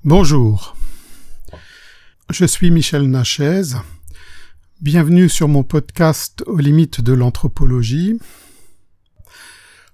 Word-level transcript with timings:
Bonjour, 0.00 0.76
je 2.28 2.44
suis 2.44 2.72
Michel 2.72 3.08
Nachez. 3.08 3.76
Bienvenue 4.80 5.28
sur 5.28 5.46
mon 5.46 5.62
podcast 5.62 6.42
aux 6.46 6.58
limites 6.58 7.00
de 7.00 7.12
l'anthropologie. 7.12 8.18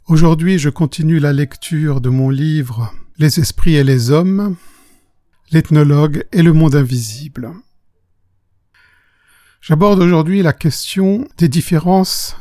Aujourd'hui, 0.07 0.59
je 0.59 0.71
continue 0.71 1.19
la 1.19 1.35
lecture 1.35 2.01
de 2.01 2.09
mon 2.09 2.31
livre 2.31 2.95
Les 3.19 3.39
esprits 3.39 3.75
et 3.75 3.85
les 3.85 4.11
hommes, 4.11 4.57
l'ethnologue 5.51 6.27
et 6.33 6.43
le 6.43 6.55
monde 6.55 6.75
invisible. 6.75 7.53
J'aborde 9.61 10.01
aujourd'hui 10.01 10.41
la 10.41 10.55
question 10.55 11.29
des 11.37 11.49
différences 11.49 12.37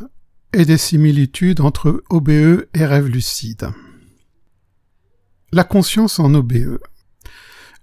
et 0.53 0.63
des 0.63 0.77
similitudes 0.77 1.59
entre 1.59 2.01
OBE 2.09 2.65
et 2.73 2.85
rêve 2.85 3.07
lucide. 3.07 3.71
La 5.51 5.65
conscience 5.65 6.19
en 6.19 6.33
OBE. 6.33 6.79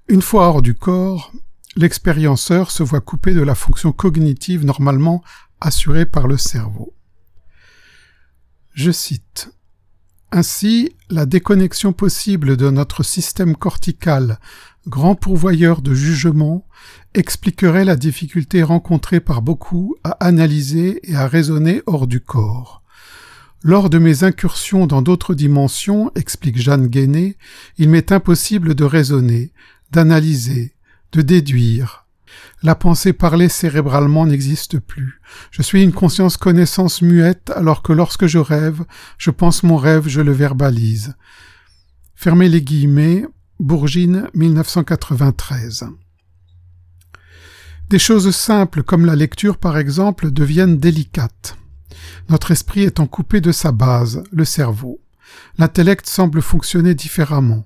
Une 0.06 0.20
fois 0.20 0.48
hors 0.48 0.60
du 0.60 0.74
corps, 0.74 1.32
l'expérienceur 1.76 2.70
se 2.70 2.82
voit 2.82 3.00
coupé 3.00 3.32
de 3.32 3.40
la 3.40 3.54
fonction 3.54 3.90
cognitive 3.90 4.64
normalement 4.64 5.22
assurée 5.62 6.04
par 6.04 6.26
le 6.26 6.36
cerveau. 6.36 6.94
Je 8.74 8.90
cite 8.90 9.50
Ainsi, 10.30 10.94
la 11.08 11.24
déconnexion 11.24 11.94
possible 11.94 12.58
de 12.58 12.68
notre 12.68 13.02
système 13.02 13.56
cortical, 13.56 14.40
grand 14.86 15.14
pourvoyeur 15.14 15.80
de 15.80 15.94
jugement, 15.94 16.66
expliquerait 17.14 17.86
la 17.86 17.96
difficulté 17.96 18.62
rencontrée 18.62 19.20
par 19.20 19.40
beaucoup 19.40 19.96
à 20.04 20.10
analyser 20.20 21.00
et 21.10 21.16
à 21.16 21.26
raisonner 21.26 21.82
hors 21.86 22.06
du 22.06 22.20
corps. 22.20 22.82
Lors 23.62 23.88
de 23.88 23.96
mes 23.96 24.24
incursions 24.24 24.86
dans 24.86 25.00
d'autres 25.00 25.32
dimensions, 25.32 26.12
explique 26.14 26.60
Jeanne 26.60 26.88
Guéné, 26.88 27.38
il 27.78 27.88
m'est 27.88 28.12
impossible 28.12 28.74
de 28.74 28.84
raisonner, 28.84 29.54
d'analyser, 29.94 30.74
de 31.12 31.22
déduire. 31.22 32.06
La 32.64 32.74
pensée 32.74 33.12
parlée 33.12 33.48
cérébralement 33.48 34.26
n'existe 34.26 34.80
plus. 34.80 35.20
Je 35.52 35.62
suis 35.62 35.84
une 35.84 35.92
conscience 35.92 36.36
connaissance 36.36 37.00
muette 37.00 37.52
alors 37.54 37.82
que 37.82 37.92
lorsque 37.92 38.26
je 38.26 38.38
rêve, 38.38 38.82
je 39.18 39.30
pense 39.30 39.62
mon 39.62 39.76
rêve, 39.76 40.08
je 40.08 40.20
le 40.20 40.32
verbalise. 40.32 41.14
Fermez 42.16 42.48
les 42.48 42.60
guillemets, 42.62 43.24
Bourgine 43.60 44.28
1993. 44.34 45.84
Des 47.88 47.98
choses 48.00 48.34
simples 48.34 48.82
comme 48.82 49.06
la 49.06 49.14
lecture 49.14 49.58
par 49.58 49.78
exemple 49.78 50.32
deviennent 50.32 50.78
délicates. 50.78 51.56
Notre 52.28 52.50
esprit 52.50 52.82
étant 52.82 53.06
coupé 53.06 53.40
de 53.40 53.52
sa 53.52 53.70
base, 53.70 54.24
le 54.32 54.44
cerveau. 54.44 55.00
L'intellect 55.56 56.08
semble 56.08 56.42
fonctionner 56.42 56.94
différemment. 56.94 57.64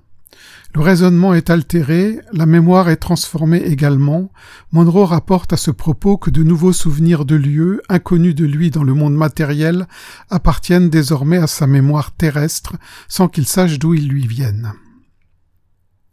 Le 0.75 0.81
raisonnement 0.81 1.33
est 1.33 1.49
altéré, 1.49 2.19
la 2.31 2.45
mémoire 2.45 2.89
est 2.89 2.97
transformée 2.97 3.57
également. 3.57 4.31
Monroe 4.71 5.05
rapporte 5.05 5.51
à 5.51 5.57
ce 5.57 5.71
propos 5.71 6.17
que 6.17 6.29
de 6.29 6.43
nouveaux 6.43 6.73
souvenirs 6.73 7.25
de 7.25 7.35
lieux, 7.35 7.81
inconnus 7.89 8.35
de 8.35 8.45
lui 8.45 8.69
dans 8.69 8.83
le 8.83 8.93
monde 8.93 9.15
matériel, 9.15 9.87
appartiennent 10.29 10.89
désormais 10.89 11.37
à 11.37 11.47
sa 11.47 11.65
mémoire 11.65 12.11
terrestre, 12.11 12.75
sans 13.07 13.27
qu'il 13.27 13.47
sache 13.47 13.79
d'où 13.79 13.95
ils 13.95 14.07
lui 14.07 14.27
viennent. 14.27 14.73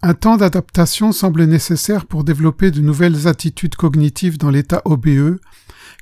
Un 0.03 0.15
temps 0.15 0.37
d'adaptation 0.37 1.13
semble 1.13 1.45
nécessaire 1.45 2.07
pour 2.07 2.25
développer 2.25 2.71
de 2.71 2.81
nouvelles 2.81 3.29
attitudes 3.29 3.77
cognitives 3.77 4.39
dans 4.39 4.51
l'état 4.51 4.81
OBE, 4.85 5.39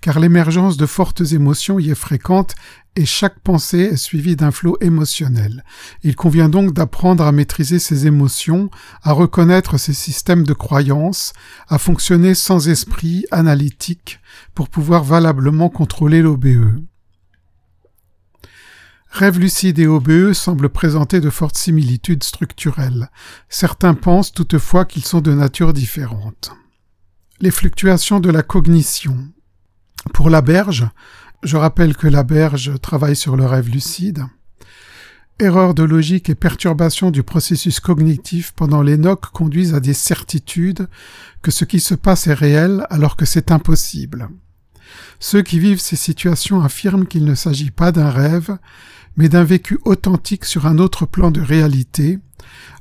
car 0.01 0.21
l'émergence 0.21 0.77
de 0.77 0.87
fortes 0.87 1.21
émotions 1.33 1.79
y 1.79 1.91
est 1.91 1.95
fréquente 1.95 2.55
et 2.97 3.07
chaque 3.07 3.41
pensée 3.41 3.81
est 3.81 3.97
suivie 3.97 4.37
d'un 4.37 4.51
flot 4.51 4.77
émotionnel. 4.81 5.65
Il 6.03 6.15
convient 6.15 6.49
donc 6.49 6.73
d'apprendre 6.73 7.25
à 7.25 7.33
maîtriser 7.33 7.79
ses 7.79 8.07
émotions, 8.07 8.71
à 9.03 9.13
reconnaître 9.13 9.79
ses 9.79 9.95
systèmes 9.95 10.45
de 10.45 10.53
croyances, 10.53 11.33
à 11.69 11.79
fonctionner 11.79 12.35
sans 12.35 12.69
esprit 12.69 13.25
analytique 13.31 14.21
pour 14.55 14.69
pouvoir 14.69 15.03
valablement 15.03 15.69
contrôler 15.69 16.23
l'OBE. 16.23 16.85
Rêve 19.15 19.39
lucide 19.39 19.79
et 19.79 19.87
OBE 19.87 20.33
semblent 20.33 20.69
présenter 20.69 21.21
de 21.21 21.31
fortes 21.31 21.57
similitudes 21.57 22.25
structurelles. 22.25 23.11
Certains 23.49 23.95
pensent 23.95 24.33
toutefois 24.33 24.85
qu'ils 24.85 25.05
sont 25.05 25.21
de 25.21 25.33
nature 25.33 25.73
différente. 25.73 26.51
Les 27.41 27.53
fluctuations 27.53 28.19
de 28.19 28.31
la 28.31 28.43
cognition. 28.43 29.17
Pour 30.13 30.31
la 30.31 30.43
berge, 30.43 30.87
je 31.43 31.57
rappelle 31.57 31.97
que 31.97 32.07
la 32.07 32.23
berge 32.23 32.73
travaille 32.81 33.17
sur 33.17 33.37
le 33.37 33.47
rêve 33.47 33.69
lucide. 33.69 34.25
Erreurs 35.41 35.75
de 35.75 35.83
logique 35.83 36.31
et 36.31 36.35
perturbations 36.35 37.11
du 37.11 37.23
processus 37.23 37.81
cognitif 37.81 38.53
pendant 38.53 38.83
nocs 38.85 39.27
conduisent 39.33 39.75
à 39.75 39.81
des 39.81 39.95
certitudes 39.95 40.89
que 41.43 41.51
ce 41.51 41.65
qui 41.65 41.81
se 41.81 41.95
passe 41.95 42.29
est 42.29 42.35
réel 42.35 42.87
alors 42.89 43.17
que 43.17 43.25
c'est 43.25 43.51
impossible. 43.51 44.29
Ceux 45.19 45.43
qui 45.43 45.59
vivent 45.59 45.81
ces 45.81 45.97
situations 45.97 46.63
affirment 46.63 47.07
qu'il 47.07 47.25
ne 47.25 47.35
s'agit 47.35 47.73
pas 47.73 47.91
d'un 47.91 48.11
rêve, 48.11 48.57
mais 49.17 49.29
d'un 49.29 49.45
vécu 49.45 49.79
authentique 49.85 50.45
sur 50.45 50.67
un 50.67 50.79
autre 50.79 51.07
plan 51.07 51.31
de 51.31 51.41
réalité, 51.41 52.19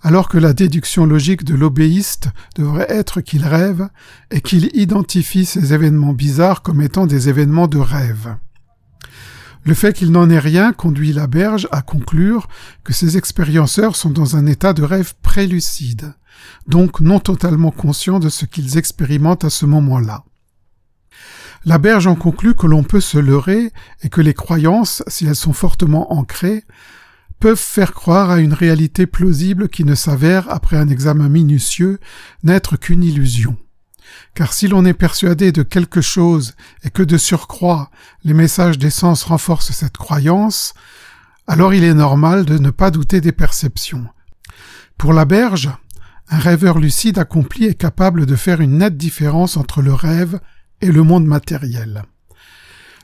alors 0.02 0.30
que 0.30 0.38
la 0.38 0.54
déduction 0.54 1.06
logique 1.06 1.44
de 1.44 1.56
l'obéiste 1.56 2.30
devrait 2.56 2.88
être 2.90 3.22
qu'il 3.22 3.46
rêve 3.46 3.88
et 4.32 4.42
qu'il 4.42 4.70
identifie 4.76 5.46
ces 5.46 5.74
événements 5.74 6.14
bizarres 6.14 6.62
comme 6.62 6.82
étant 6.82 7.06
des 7.06 7.30
événements 7.30 7.68
de 7.68 7.78
rêve. 7.78 8.36
Le 9.66 9.74
fait 9.74 9.94
qu'il 9.94 10.12
n'en 10.12 10.30
ait 10.30 10.40
rien 10.40 10.74
conduit 10.74 11.14
la 11.14 11.28
berge 11.28 11.70
à 11.72 11.82
conclure 11.82 12.50
que 12.84 12.92
ces 12.92 13.16
expérienceurs 13.16 13.96
sont 13.96 14.10
dans 14.10 14.36
un 14.36 14.46
état 14.46 14.74
de 14.74 14.84
rêve 14.84 15.14
prélucide, 15.22 16.14
donc 16.68 17.00
non 17.00 17.20
totalement 17.20 17.72
conscients 17.72 18.20
de 18.20 18.28
ce 18.28 18.46
qu'ils 18.46 18.78
expérimentent 18.78 19.46
à 19.46 19.50
ce 19.50 19.66
moment-là. 19.66 20.26
La 21.66 21.78
berge 21.78 22.08
en 22.08 22.16
conclut 22.16 22.56
que 22.56 22.68
l'on 22.68 22.84
peut 22.84 23.00
se 23.00 23.18
leurrer 23.18 23.72
et 24.02 24.10
que 24.10 24.20
les 24.20 24.34
croyances, 24.34 25.02
si 25.08 25.26
elles 25.26 25.36
sont 25.36 25.54
fortement 25.54 26.12
ancrées, 26.14 26.66
peuvent 27.40 27.56
faire 27.56 27.94
croire 27.94 28.30
à 28.30 28.40
une 28.40 28.54
réalité 28.54 29.06
plausible 29.06 29.70
qui 29.70 29.86
ne 29.86 29.96
s'avère, 29.96 30.50
après 30.50 30.78
un 30.78 30.90
examen 30.90 31.30
minutieux, 31.30 32.00
n'être 32.44 32.76
qu'une 32.76 33.04
illusion. 33.04 33.58
Car 34.36 34.52
si 34.52 34.68
l'on 34.68 34.86
est 34.86 34.94
persuadé 34.94 35.52
de 35.52 35.64
quelque 35.64 36.02
chose 36.02 36.54
et 36.84 36.90
que 36.90 37.04
de 37.04 37.18
surcroît 37.18 37.92
les 38.24 38.34
messages 38.34 38.78
des 38.78 38.90
sens 38.90 39.24
renforcent 39.24 39.72
cette 39.72 39.98
croyance, 39.98 40.74
alors 41.48 41.74
il 41.74 41.84
est 41.84 41.94
normal 41.94 42.46
de 42.46 42.58
ne 42.58 42.70
pas 42.72 42.92
douter 42.92 43.22
des 43.22 43.32
perceptions. 43.32 44.06
Pour 44.98 45.14
la 45.14 45.26
berge, 45.26 45.70
un 46.30 46.40
rêveur 46.40 46.78
lucide 46.78 47.20
accompli 47.20 47.66
est 47.66 47.74
capable 47.74 48.26
de 48.26 48.36
faire 48.36 48.62
une 48.62 48.80
nette 48.80 48.98
différence 48.98 49.58
entre 49.58 49.82
le 49.82 49.94
rêve 49.94 50.40
et 50.84 50.92
le 50.92 51.02
monde 51.02 51.26
matériel. 51.26 52.04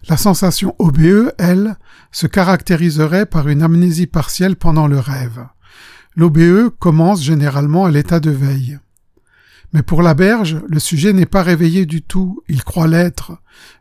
La 0.09 0.17
sensation 0.17 0.75
OBE, 0.79 1.31
elle, 1.37 1.77
se 2.11 2.27
caractériserait 2.27 3.25
par 3.25 3.47
une 3.47 3.63
amnésie 3.63 4.05
partielle 4.05 4.57
pendant 4.57 4.85
le 4.85 4.99
rêve. 4.99 5.47
L'OBE 6.17 6.71
commence 6.77 7.23
généralement 7.23 7.85
à 7.85 7.91
l'état 7.91 8.19
de 8.19 8.31
veille. 8.31 8.79
Mais 9.71 9.81
pour 9.81 10.01
la 10.01 10.13
berge, 10.13 10.57
le 10.67 10.79
sujet 10.79 11.13
n'est 11.13 11.25
pas 11.25 11.41
réveillé 11.41 11.85
du 11.85 12.01
tout, 12.01 12.43
il 12.49 12.65
croit 12.65 12.87
l'être, 12.87 13.37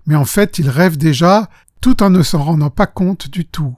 mais 0.06 0.14
en 0.14 0.24
fait 0.24 0.60
il 0.60 0.70
rêve 0.70 0.96
déjà 0.96 1.50
tout 1.80 2.00
en 2.00 2.10
ne 2.10 2.22
s'en 2.22 2.44
rendant 2.44 2.70
pas 2.70 2.86
compte 2.86 3.28
du 3.28 3.46
tout. 3.46 3.74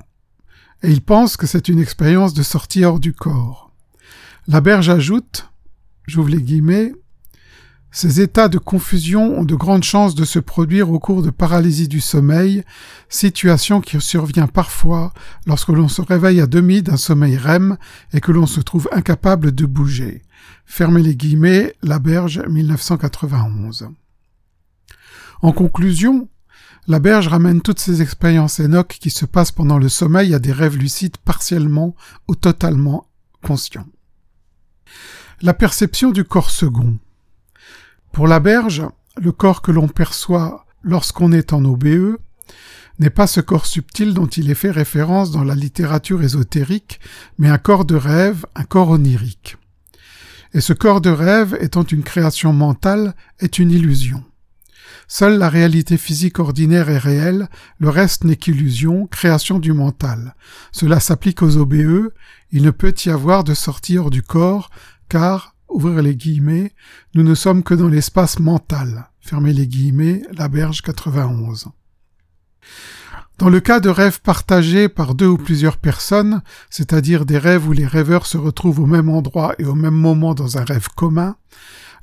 Et 0.82 0.90
il 0.90 1.00
pense 1.00 1.38
que 1.38 1.46
c'est 1.46 1.68
une 1.68 1.78
expérience 1.78 2.34
de 2.34 2.42
sortie 2.42 2.84
hors 2.84 3.00
du 3.00 3.14
corps. 3.14 3.72
La 4.48 4.60
berge 4.60 4.90
ajoute, 4.90 5.50
j'ouvre 6.06 6.28
les 6.28 6.42
guillemets, 6.42 6.92
ces 7.92 8.20
états 8.20 8.48
de 8.48 8.58
confusion 8.58 9.38
ont 9.38 9.44
de 9.44 9.56
grandes 9.56 9.82
chances 9.82 10.14
de 10.14 10.24
se 10.24 10.38
produire 10.38 10.90
au 10.90 11.00
cours 11.00 11.22
de 11.22 11.30
paralysie 11.30 11.88
du 11.88 12.00
sommeil, 12.00 12.62
situation 13.08 13.80
qui 13.80 14.00
survient 14.00 14.46
parfois 14.46 15.12
lorsque 15.46 15.70
l'on 15.70 15.88
se 15.88 16.00
réveille 16.00 16.40
à 16.40 16.46
demi 16.46 16.82
d'un 16.82 16.96
sommeil 16.96 17.36
REM 17.36 17.76
et 18.12 18.20
que 18.20 18.30
l'on 18.30 18.46
se 18.46 18.60
trouve 18.60 18.88
incapable 18.92 19.52
de 19.52 19.66
bouger. 19.66 20.22
Fermez 20.66 21.02
les 21.02 21.16
guillemets, 21.16 21.74
La 21.82 21.98
Berge 21.98 22.40
1991. 22.48 23.88
En 25.42 25.52
conclusion, 25.52 26.28
la 26.86 26.98
berge 26.98 27.28
ramène 27.28 27.60
toutes 27.60 27.80
ces 27.80 28.02
expériences 28.02 28.60
Enoch 28.60 28.98
qui 29.00 29.10
se 29.10 29.24
passent 29.24 29.52
pendant 29.52 29.78
le 29.78 29.88
sommeil 29.88 30.34
à 30.34 30.38
des 30.38 30.52
rêves 30.52 30.76
lucides 30.76 31.16
partiellement 31.18 31.94
ou 32.28 32.34
totalement 32.34 33.06
conscients. 33.42 33.86
La 35.40 35.54
perception 35.54 36.10
du 36.10 36.24
corps 36.24 36.50
second. 36.50 36.98
Pour 38.12 38.26
la 38.26 38.40
berge, 38.40 38.82
le 39.16 39.32
corps 39.32 39.62
que 39.62 39.70
l'on 39.70 39.88
perçoit 39.88 40.66
lorsqu'on 40.82 41.32
est 41.32 41.52
en 41.52 41.64
OBE 41.64 42.16
n'est 42.98 43.10
pas 43.10 43.26
ce 43.26 43.40
corps 43.40 43.66
subtil 43.66 44.14
dont 44.14 44.26
il 44.26 44.50
est 44.50 44.54
fait 44.54 44.70
référence 44.70 45.30
dans 45.30 45.44
la 45.44 45.54
littérature 45.54 46.22
ésotérique, 46.22 47.00
mais 47.38 47.48
un 47.48 47.58
corps 47.58 47.84
de 47.84 47.94
rêve, 47.94 48.44
un 48.54 48.64
corps 48.64 48.90
onirique. 48.90 49.56
Et 50.52 50.60
ce 50.60 50.72
corps 50.72 51.00
de 51.00 51.10
rêve, 51.10 51.56
étant 51.60 51.84
une 51.84 52.02
création 52.02 52.52
mentale, 52.52 53.14
est 53.38 53.58
une 53.58 53.70
illusion. 53.70 54.24
Seule 55.06 55.38
la 55.38 55.48
réalité 55.48 55.96
physique 55.96 56.38
ordinaire 56.38 56.90
est 56.90 56.98
réelle, 56.98 57.48
le 57.78 57.88
reste 57.88 58.24
n'est 58.24 58.36
qu'illusion, 58.36 59.06
création 59.06 59.58
du 59.58 59.72
mental. 59.72 60.34
Cela 60.72 61.00
s'applique 61.00 61.42
aux 61.42 61.56
OBE, 61.56 62.10
il 62.52 62.62
ne 62.62 62.70
peut 62.70 62.94
y 63.04 63.10
avoir 63.10 63.44
de 63.44 63.54
sortie 63.54 63.98
hors 63.98 64.10
du 64.10 64.22
corps, 64.22 64.70
car 65.08 65.54
ouvrez 65.70 66.02
les 66.02 66.16
guillemets, 66.16 66.72
nous 67.14 67.22
ne 67.22 67.34
sommes 67.34 67.62
que 67.62 67.74
dans 67.74 67.88
l'espace 67.88 68.38
mental, 68.38 69.10
fermez 69.20 69.52
les 69.52 69.66
guillemets, 69.66 70.22
la 70.32 70.48
berge 70.48 70.82
91. 70.82 71.68
Dans 73.38 73.48
le 73.48 73.60
cas 73.60 73.80
de 73.80 73.88
rêves 73.88 74.20
partagés 74.20 74.90
par 74.90 75.14
deux 75.14 75.26
ou 75.26 75.38
plusieurs 75.38 75.78
personnes, 75.78 76.42
c'est-à-dire 76.68 77.24
des 77.24 77.38
rêves 77.38 77.66
où 77.66 77.72
les 77.72 77.86
rêveurs 77.86 78.26
se 78.26 78.36
retrouvent 78.36 78.80
au 78.80 78.86
même 78.86 79.08
endroit 79.08 79.54
et 79.58 79.64
au 79.64 79.74
même 79.74 79.94
moment 79.94 80.34
dans 80.34 80.58
un 80.58 80.64
rêve 80.64 80.88
commun, 80.94 81.36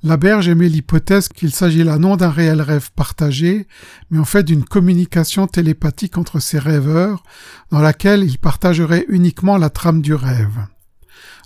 la 0.04 0.18
berge 0.18 0.48
émet 0.48 0.70
l'hypothèse 0.70 1.28
qu'il 1.28 1.52
s'agit 1.52 1.84
là 1.84 1.98
non 1.98 2.18
d'un 2.18 2.30
réel 2.30 2.62
rêve 2.62 2.92
partagé, 2.96 3.68
mais 4.10 4.20
en 4.20 4.26
fait 4.26 4.44
d'une 4.44 4.64
communication 4.64 5.48
télépathique 5.48 6.18
entre 6.18 6.40
ces 6.40 6.60
rêveurs, 6.60 7.24
dans 7.72 7.82
laquelle 7.82 8.24
ils 8.24 8.38
partageraient 8.38 9.06
uniquement 9.10 9.58
la 9.58 9.70
trame 9.70 10.02
du 10.02 10.14
rêve. 10.14 10.66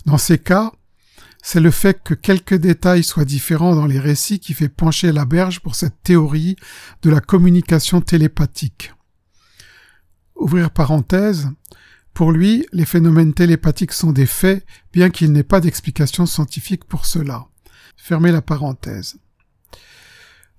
Dans 0.06 0.18
ces 0.18 0.38
cas, 0.38 0.72
c'est 1.42 1.60
le 1.60 1.70
fait 1.70 2.02
que 2.02 2.14
quelques 2.14 2.54
détails 2.54 3.04
soient 3.04 3.24
différents 3.24 3.74
dans 3.74 3.86
les 3.86 3.98
récits 3.98 4.40
qui 4.40 4.54
fait 4.54 4.68
pencher 4.68 5.12
la 5.12 5.26
berge 5.26 5.60
pour 5.60 5.74
cette 5.74 6.02
théorie 6.02 6.56
de 7.02 7.10
la 7.10 7.20
communication 7.20 8.00
télépathique 8.00 8.92
ouvrir 10.42 10.70
parenthèse, 10.70 11.48
pour 12.14 12.32
lui, 12.32 12.66
les 12.72 12.84
phénomènes 12.84 13.32
télépathiques 13.32 13.92
sont 13.92 14.12
des 14.12 14.26
faits, 14.26 14.66
bien 14.92 15.08
qu'il 15.08 15.32
n'ait 15.32 15.42
pas 15.42 15.60
d'explication 15.60 16.26
scientifique 16.26 16.84
pour 16.84 17.06
cela. 17.06 17.46
Fermez 17.96 18.32
la 18.32 18.42
parenthèse. 18.42 19.16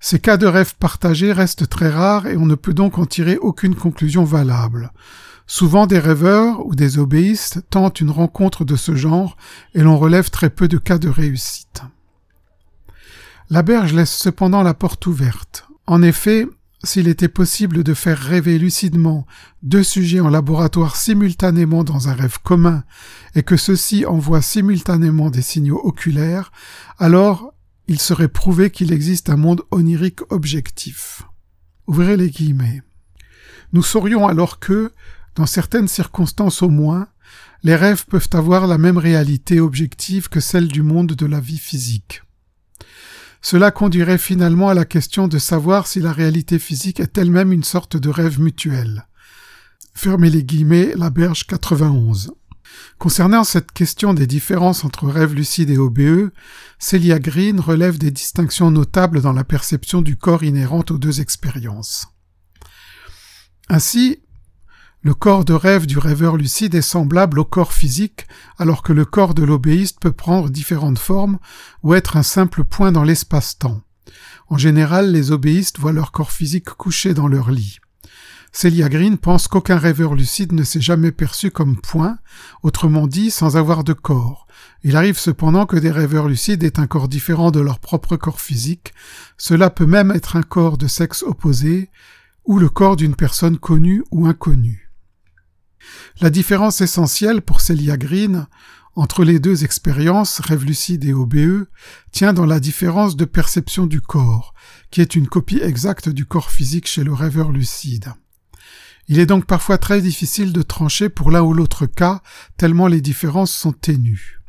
Ces 0.00 0.18
cas 0.18 0.36
de 0.36 0.46
rêves 0.46 0.74
partagés 0.76 1.32
restent 1.32 1.68
très 1.68 1.90
rares 1.90 2.26
et 2.26 2.36
on 2.36 2.46
ne 2.46 2.56
peut 2.56 2.74
donc 2.74 2.98
en 2.98 3.06
tirer 3.06 3.36
aucune 3.36 3.74
conclusion 3.74 4.24
valable. 4.24 4.90
Souvent 5.46 5.86
des 5.86 5.98
rêveurs 5.98 6.64
ou 6.66 6.74
des 6.74 6.98
obéistes 6.98 7.60
tentent 7.70 8.00
une 8.00 8.10
rencontre 8.10 8.64
de 8.64 8.76
ce 8.76 8.94
genre 8.94 9.36
et 9.74 9.82
l'on 9.82 9.98
relève 9.98 10.30
très 10.30 10.50
peu 10.50 10.68
de 10.68 10.78
cas 10.78 10.98
de 10.98 11.08
réussite. 11.08 11.82
La 13.50 13.62
berge 13.62 13.92
laisse 13.92 14.16
cependant 14.16 14.62
la 14.62 14.72
porte 14.72 15.06
ouverte. 15.06 15.66
En 15.86 16.02
effet, 16.02 16.46
s'il 16.82 17.08
était 17.08 17.28
possible 17.28 17.82
de 17.82 17.94
faire 17.94 18.18
rêver 18.18 18.58
lucidement 18.58 19.26
deux 19.62 19.82
sujets 19.82 20.20
en 20.20 20.30
laboratoire 20.30 20.96
simultanément 20.96 21.84
dans 21.84 22.08
un 22.08 22.14
rêve 22.14 22.38
commun 22.42 22.84
et 23.34 23.42
que 23.42 23.56
ceux-ci 23.56 24.06
envoient 24.06 24.42
simultanément 24.42 25.30
des 25.30 25.42
signaux 25.42 25.80
oculaires, 25.84 26.52
alors 26.98 27.52
il 27.86 28.00
serait 28.00 28.28
prouvé 28.28 28.70
qu'il 28.70 28.92
existe 28.92 29.28
un 29.28 29.36
monde 29.36 29.62
onirique 29.70 30.20
objectif. 30.30 31.22
Ouvrez 31.86 32.16
les 32.16 32.30
guillemets. 32.30 32.82
Nous 33.72 33.82
saurions 33.82 34.26
alors 34.26 34.58
que, 34.58 34.92
dans 35.34 35.46
certaines 35.46 35.88
circonstances 35.88 36.62
au 36.62 36.68
moins, 36.68 37.08
les 37.62 37.76
rêves 37.76 38.04
peuvent 38.06 38.28
avoir 38.32 38.66
la 38.66 38.78
même 38.78 38.98
réalité 38.98 39.60
objective 39.60 40.28
que 40.28 40.40
celle 40.40 40.68
du 40.68 40.82
monde 40.82 41.12
de 41.12 41.26
la 41.26 41.40
vie 41.40 41.58
physique. 41.58 42.22
Cela 43.40 43.70
conduirait 43.70 44.18
finalement 44.18 44.68
à 44.68 44.74
la 44.74 44.84
question 44.84 45.28
de 45.28 45.38
savoir 45.38 45.86
si 45.86 46.00
la 46.00 46.12
réalité 46.12 46.58
physique 46.58 47.00
est 47.00 47.18
elle-même 47.18 47.52
une 47.52 47.64
sorte 47.64 47.96
de 47.96 48.08
rêve 48.08 48.40
mutuel. 48.40 49.06
Fermez 49.94 50.30
les 50.30 50.44
guillemets, 50.44 50.92
la 50.96 51.10
berge 51.10 51.46
91. 51.46 52.32
Concernant 52.98 53.44
cette 53.44 53.72
question 53.72 54.14
des 54.14 54.26
différences 54.26 54.84
entre 54.84 55.06
rêve 55.08 55.34
lucide 55.34 55.70
et 55.70 55.78
OBE, 55.78 56.30
Celia 56.78 57.18
Green 57.18 57.60
relève 57.60 57.98
des 57.98 58.10
distinctions 58.10 58.70
notables 58.70 59.20
dans 59.20 59.32
la 59.32 59.44
perception 59.44 60.02
du 60.02 60.16
corps 60.16 60.42
inhérente 60.42 60.90
aux 60.90 60.98
deux 60.98 61.20
expériences. 61.20 62.08
Ainsi, 63.68 64.20
le 65.04 65.12
corps 65.12 65.44
de 65.44 65.52
rêve 65.52 65.84
du 65.84 65.98
rêveur 65.98 66.38
lucide 66.38 66.74
est 66.74 66.80
semblable 66.80 67.38
au 67.38 67.44
corps 67.44 67.74
physique, 67.74 68.26
alors 68.58 68.82
que 68.82 68.94
le 68.94 69.04
corps 69.04 69.34
de 69.34 69.44
l'obéiste 69.44 70.00
peut 70.00 70.12
prendre 70.12 70.48
différentes 70.48 70.98
formes 70.98 71.38
ou 71.82 71.92
être 71.92 72.16
un 72.16 72.22
simple 72.22 72.64
point 72.64 72.90
dans 72.90 73.04
l'espace-temps. 73.04 73.82
En 74.48 74.56
général, 74.56 75.12
les 75.12 75.30
obéistes 75.30 75.78
voient 75.78 75.92
leur 75.92 76.10
corps 76.10 76.32
physique 76.32 76.70
couché 76.70 77.12
dans 77.12 77.28
leur 77.28 77.50
lit. 77.50 77.80
Celia 78.50 78.88
Green 78.88 79.18
pense 79.18 79.46
qu'aucun 79.46 79.76
rêveur 79.76 80.14
lucide 80.14 80.52
ne 80.52 80.62
s'est 80.62 80.80
jamais 80.80 81.12
perçu 81.12 81.50
comme 81.50 81.78
point, 81.78 82.16
autrement 82.62 83.06
dit 83.06 83.30
sans 83.30 83.58
avoir 83.58 83.84
de 83.84 83.92
corps. 83.92 84.46
Il 84.84 84.96
arrive 84.96 85.18
cependant 85.18 85.66
que 85.66 85.76
des 85.76 85.90
rêveurs 85.90 86.28
lucides 86.28 86.62
aient 86.62 86.80
un 86.80 86.86
corps 86.86 87.08
différent 87.08 87.50
de 87.50 87.60
leur 87.60 87.78
propre 87.78 88.16
corps 88.16 88.40
physique, 88.40 88.94
cela 89.36 89.68
peut 89.68 89.84
même 89.84 90.12
être 90.12 90.36
un 90.36 90.42
corps 90.42 90.78
de 90.78 90.86
sexe 90.86 91.22
opposé, 91.22 91.90
ou 92.46 92.58
le 92.58 92.70
corps 92.70 92.96
d'une 92.96 93.16
personne 93.16 93.58
connue 93.58 94.02
ou 94.10 94.26
inconnue. 94.26 94.83
La 96.20 96.30
différence 96.30 96.80
essentielle 96.80 97.42
pour 97.42 97.60
Celia 97.60 97.96
Green 97.96 98.46
entre 98.96 99.24
les 99.24 99.40
deux 99.40 99.64
expériences, 99.64 100.40
rêve 100.40 100.64
lucide 100.64 101.04
et 101.04 101.12
OBE, 101.12 101.66
tient 102.12 102.32
dans 102.32 102.46
la 102.46 102.60
différence 102.60 103.16
de 103.16 103.24
perception 103.24 103.86
du 103.86 104.00
corps, 104.00 104.54
qui 104.90 105.00
est 105.00 105.16
une 105.16 105.26
copie 105.26 105.60
exacte 105.60 106.08
du 106.08 106.26
corps 106.26 106.50
physique 106.50 106.86
chez 106.86 107.02
le 107.02 107.12
rêveur 107.12 107.50
lucide. 107.50 108.12
Il 109.08 109.18
est 109.18 109.26
donc 109.26 109.46
parfois 109.46 109.78
très 109.78 110.00
difficile 110.00 110.52
de 110.52 110.62
trancher 110.62 111.08
pour 111.08 111.30
l'un 111.30 111.42
ou 111.42 111.52
l'autre 111.52 111.86
cas, 111.86 112.22
tellement 112.56 112.86
les 112.86 113.00
différences 113.00 113.52
sont 113.52 113.72
ténues. 113.72 114.40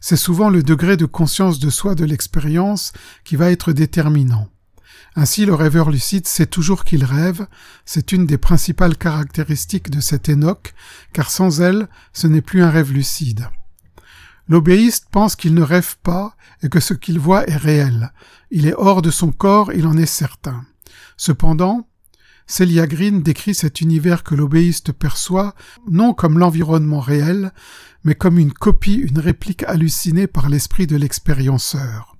C'est 0.00 0.16
souvent 0.16 0.50
le 0.50 0.62
degré 0.62 0.96
de 0.96 1.06
conscience 1.06 1.58
de 1.58 1.70
soi 1.70 1.94
de 1.94 2.04
l'expérience 2.04 2.92
qui 3.24 3.36
va 3.36 3.50
être 3.50 3.72
déterminant. 3.72 4.48
Ainsi, 5.18 5.46
le 5.46 5.54
rêveur 5.54 5.90
lucide 5.90 6.26
sait 6.26 6.46
toujours 6.46 6.84
qu'il 6.84 7.02
rêve, 7.02 7.46
c'est 7.86 8.12
une 8.12 8.26
des 8.26 8.36
principales 8.36 8.98
caractéristiques 8.98 9.90
de 9.90 10.00
cet 10.00 10.28
Enoch, 10.28 10.74
car 11.14 11.30
sans 11.30 11.62
elle, 11.62 11.88
ce 12.12 12.26
n'est 12.26 12.42
plus 12.42 12.62
un 12.62 12.70
rêve 12.70 12.92
lucide. 12.92 13.48
L'obéiste 14.46 15.06
pense 15.10 15.34
qu'il 15.34 15.54
ne 15.54 15.62
rêve 15.62 15.96
pas 16.02 16.36
et 16.62 16.68
que 16.68 16.80
ce 16.80 16.92
qu'il 16.92 17.18
voit 17.18 17.48
est 17.48 17.56
réel. 17.56 18.12
Il 18.50 18.66
est 18.66 18.74
hors 18.76 19.00
de 19.00 19.10
son 19.10 19.32
corps, 19.32 19.72
il 19.72 19.86
en 19.86 19.96
est 19.96 20.04
certain. 20.04 20.66
Cependant, 21.16 21.88
Celia 22.46 22.86
Green 22.86 23.22
décrit 23.22 23.54
cet 23.54 23.80
univers 23.80 24.22
que 24.22 24.34
l'obéiste 24.34 24.92
perçoit 24.92 25.54
non 25.90 26.12
comme 26.12 26.38
l'environnement 26.38 27.00
réel, 27.00 27.52
mais 28.04 28.14
comme 28.14 28.38
une 28.38 28.52
copie, 28.52 28.94
une 28.94 29.18
réplique 29.18 29.64
hallucinée 29.64 30.26
par 30.26 30.50
l'esprit 30.50 30.86
de 30.86 30.96
l'expérienceur. 30.96 32.15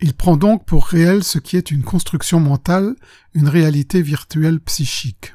Il 0.00 0.14
prend 0.14 0.36
donc 0.36 0.66
pour 0.66 0.86
réel 0.86 1.24
ce 1.24 1.38
qui 1.38 1.56
est 1.56 1.70
une 1.70 1.82
construction 1.82 2.38
mentale, 2.38 2.94
une 3.34 3.48
réalité 3.48 4.02
virtuelle 4.02 4.60
psychique. 4.60 5.34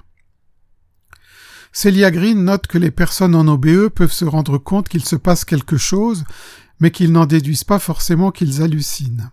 Celia 1.74 2.12
Green 2.12 2.44
note 2.44 2.68
que 2.68 2.78
les 2.78 2.92
personnes 2.92 3.34
en 3.34 3.48
OBE 3.48 3.90
peuvent 3.90 4.12
se 4.12 4.26
rendre 4.26 4.58
compte 4.58 4.90
qu'il 4.90 5.06
se 5.06 5.16
passe 5.16 5.46
quelque 5.46 5.78
chose, 5.78 6.26
mais 6.80 6.92
qu'ils 6.92 7.12
n'en 7.12 7.26
déduisent 7.26 7.64
pas 7.64 7.80
forcément 7.80 8.32
qu'ils 8.32 8.62
hallucinent. 8.62 9.32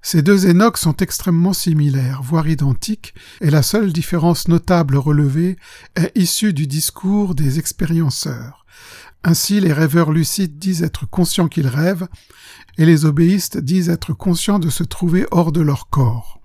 Ces 0.00 0.22
deux 0.22 0.46
énoques 0.46 0.78
sont 0.78 0.96
extrêmement 0.96 1.52
similaires, 1.52 2.22
voire 2.22 2.48
identiques, 2.48 3.14
et 3.40 3.50
la 3.50 3.62
seule 3.62 3.92
différence 3.92 4.46
notable 4.46 4.96
relevée 4.96 5.56
est 5.96 6.12
issue 6.14 6.52
du 6.52 6.66
discours 6.66 7.34
des 7.34 7.58
expérienceurs. 7.58 8.64
Ainsi, 9.24 9.60
les 9.60 9.72
rêveurs 9.72 10.12
lucides 10.12 10.58
disent 10.58 10.84
être 10.84 11.04
conscients 11.04 11.48
qu'ils 11.48 11.66
rêvent, 11.66 12.06
et 12.78 12.86
les 12.86 13.04
obéistes 13.04 13.58
disent 13.58 13.90
être 13.90 14.14
conscients 14.14 14.60
de 14.60 14.70
se 14.70 14.84
trouver 14.84 15.26
hors 15.30 15.52
de 15.52 15.60
leur 15.60 15.90
corps. 15.90 16.40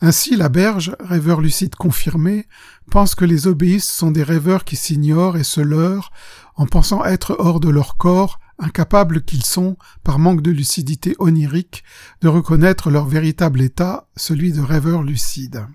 Ainsi, 0.00 0.36
la 0.36 0.48
berge, 0.48 0.94
rêveur 1.00 1.40
lucide 1.40 1.74
confirmé, 1.74 2.46
pense 2.90 3.14
que 3.14 3.24
les 3.24 3.46
obéistes 3.46 3.90
sont 3.90 4.10
des 4.10 4.22
rêveurs 4.22 4.64
qui 4.64 4.76
s'ignorent 4.76 5.36
et 5.36 5.44
se 5.44 5.60
leurrent 5.60 6.10
en 6.54 6.66
pensant 6.66 7.04
être 7.04 7.34
hors 7.38 7.60
de 7.60 7.68
leur 7.68 7.96
corps, 7.96 8.38
incapables 8.58 9.24
qu'ils 9.24 9.44
sont, 9.44 9.76
par 10.04 10.18
manque 10.18 10.42
de 10.42 10.50
lucidité 10.50 11.16
onirique, 11.18 11.82
de 12.20 12.28
reconnaître 12.28 12.90
leur 12.90 13.06
véritable 13.06 13.60
état, 13.60 14.08
celui 14.16 14.52
de 14.52 14.60
rêveur 14.60 15.02
lucide. 15.02 15.66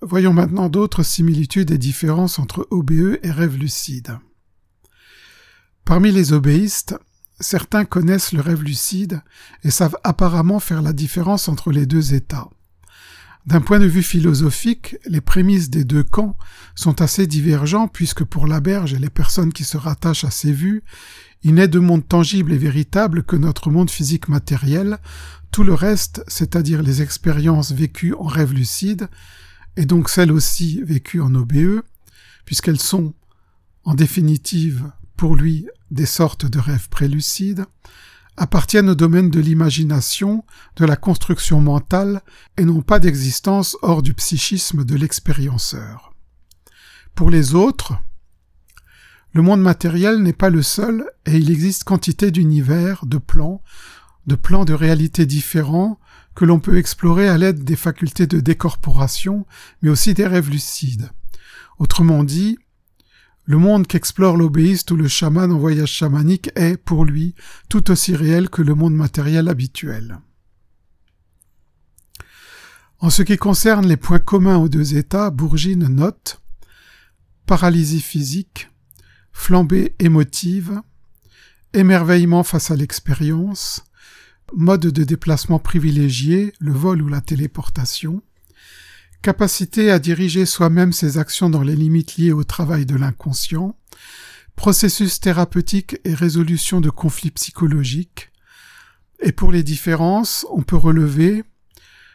Voyons 0.00 0.32
maintenant 0.32 0.68
d'autres 0.68 1.02
similitudes 1.02 1.70
et 1.70 1.78
différences 1.78 2.38
entre 2.38 2.66
OBE 2.70 3.18
et 3.22 3.30
rêve 3.30 3.56
lucide. 3.56 4.18
Parmi 5.84 6.12
les 6.12 6.32
obéistes, 6.32 6.96
certains 7.42 7.84
connaissent 7.84 8.32
le 8.32 8.40
rêve 8.40 8.62
lucide 8.62 9.20
et 9.64 9.70
savent 9.70 9.96
apparemment 10.04 10.60
faire 10.60 10.80
la 10.80 10.92
différence 10.92 11.48
entre 11.48 11.70
les 11.70 11.86
deux 11.86 12.14
états. 12.14 12.48
D'un 13.44 13.60
point 13.60 13.80
de 13.80 13.86
vue 13.86 14.04
philosophique, 14.04 14.96
les 15.06 15.20
prémices 15.20 15.68
des 15.68 15.84
deux 15.84 16.04
camps 16.04 16.36
sont 16.76 17.02
assez 17.02 17.26
divergents 17.26 17.88
puisque 17.88 18.24
pour 18.24 18.46
la 18.46 18.60
berge 18.60 18.94
et 18.94 18.98
les 18.98 19.10
personnes 19.10 19.52
qui 19.52 19.64
se 19.64 19.76
rattachent 19.76 20.24
à 20.24 20.30
ces 20.30 20.52
vues, 20.52 20.84
il 21.42 21.54
n'est 21.54 21.68
de 21.68 21.80
monde 21.80 22.06
tangible 22.06 22.52
et 22.52 22.58
véritable 22.58 23.24
que 23.24 23.34
notre 23.34 23.70
monde 23.70 23.90
physique 23.90 24.28
matériel, 24.28 24.98
tout 25.50 25.64
le 25.64 25.74
reste, 25.74 26.22
c'est-à-dire 26.28 26.82
les 26.82 27.02
expériences 27.02 27.72
vécues 27.72 28.14
en 28.14 28.26
rêve 28.26 28.52
lucide, 28.52 29.08
et 29.76 29.86
donc 29.86 30.08
celles 30.08 30.30
aussi 30.30 30.80
vécues 30.82 31.20
en 31.20 31.34
OBE, 31.34 31.82
puisqu'elles 32.44 32.80
sont, 32.80 33.12
en 33.84 33.94
définitive, 33.94 34.92
lui, 35.30 35.66
des 35.90 36.06
sortes 36.06 36.46
de 36.46 36.58
rêves 36.58 36.88
prélucides, 36.88 37.64
appartiennent 38.36 38.90
au 38.90 38.94
domaine 38.94 39.30
de 39.30 39.40
l'imagination, 39.40 40.44
de 40.76 40.84
la 40.84 40.96
construction 40.96 41.60
mentale, 41.60 42.22
et 42.56 42.64
n'ont 42.64 42.82
pas 42.82 42.98
d'existence 42.98 43.76
hors 43.82 44.02
du 44.02 44.14
psychisme 44.14 44.84
de 44.84 44.96
l'expérienceur. 44.96 46.14
Pour 47.14 47.30
les 47.30 47.54
autres, 47.54 47.94
Le 49.34 49.40
monde 49.40 49.62
matériel 49.62 50.18
n'est 50.18 50.34
pas 50.34 50.50
le 50.50 50.62
seul 50.62 51.10
et 51.24 51.36
il 51.36 51.50
existe 51.50 51.84
quantité 51.84 52.30
d'univers, 52.30 53.06
de 53.06 53.16
plans, 53.16 53.62
de 54.26 54.34
plans 54.34 54.66
de 54.66 54.74
réalité 54.74 55.24
différents 55.24 55.98
que 56.34 56.44
l'on 56.44 56.60
peut 56.60 56.76
explorer 56.76 57.28
à 57.28 57.38
l'aide 57.38 57.64
des 57.64 57.76
facultés 57.76 58.26
de 58.26 58.40
décorporation, 58.40 59.46
mais 59.80 59.88
aussi 59.88 60.12
des 60.12 60.26
rêves 60.26 60.50
lucides. 60.50 61.10
Autrement 61.78 62.24
dit, 62.24 62.58
le 63.44 63.58
monde 63.58 63.86
qu'explore 63.86 64.36
l'obéiste 64.36 64.90
ou 64.90 64.96
le 64.96 65.08
chaman 65.08 65.50
en 65.50 65.58
voyage 65.58 65.90
chamanique 65.90 66.50
est, 66.54 66.76
pour 66.76 67.04
lui, 67.04 67.34
tout 67.68 67.90
aussi 67.90 68.14
réel 68.14 68.48
que 68.48 68.62
le 68.62 68.74
monde 68.74 68.94
matériel 68.94 69.48
habituel. 69.48 70.20
En 73.00 73.10
ce 73.10 73.22
qui 73.22 73.36
concerne 73.36 73.86
les 73.86 73.96
points 73.96 74.20
communs 74.20 74.58
aux 74.58 74.68
deux 74.68 74.96
états, 74.96 75.30
Bourgine 75.30 75.88
note 75.88 76.40
paralysie 77.46 78.00
physique, 78.00 78.70
flambée 79.32 79.96
émotive, 79.98 80.80
émerveillement 81.74 82.44
face 82.44 82.70
à 82.70 82.76
l'expérience, 82.76 83.82
mode 84.54 84.82
de 84.82 85.04
déplacement 85.04 85.58
privilégié, 85.58 86.52
le 86.60 86.72
vol 86.72 87.02
ou 87.02 87.08
la 87.08 87.20
téléportation, 87.20 88.22
capacité 89.22 89.90
à 89.90 89.98
diriger 89.98 90.44
soi-même 90.44 90.92
ses 90.92 91.16
actions 91.16 91.48
dans 91.48 91.62
les 91.62 91.76
limites 91.76 92.16
liées 92.16 92.32
au 92.32 92.44
travail 92.44 92.84
de 92.86 92.96
l'inconscient, 92.96 93.76
processus 94.56 95.20
thérapeutique 95.20 95.96
et 96.04 96.14
résolution 96.14 96.80
de 96.80 96.90
conflits 96.90 97.30
psychologiques. 97.30 98.30
Et 99.20 99.32
pour 99.32 99.52
les 99.52 99.62
différences, 99.62 100.44
on 100.50 100.62
peut 100.62 100.76
relever 100.76 101.44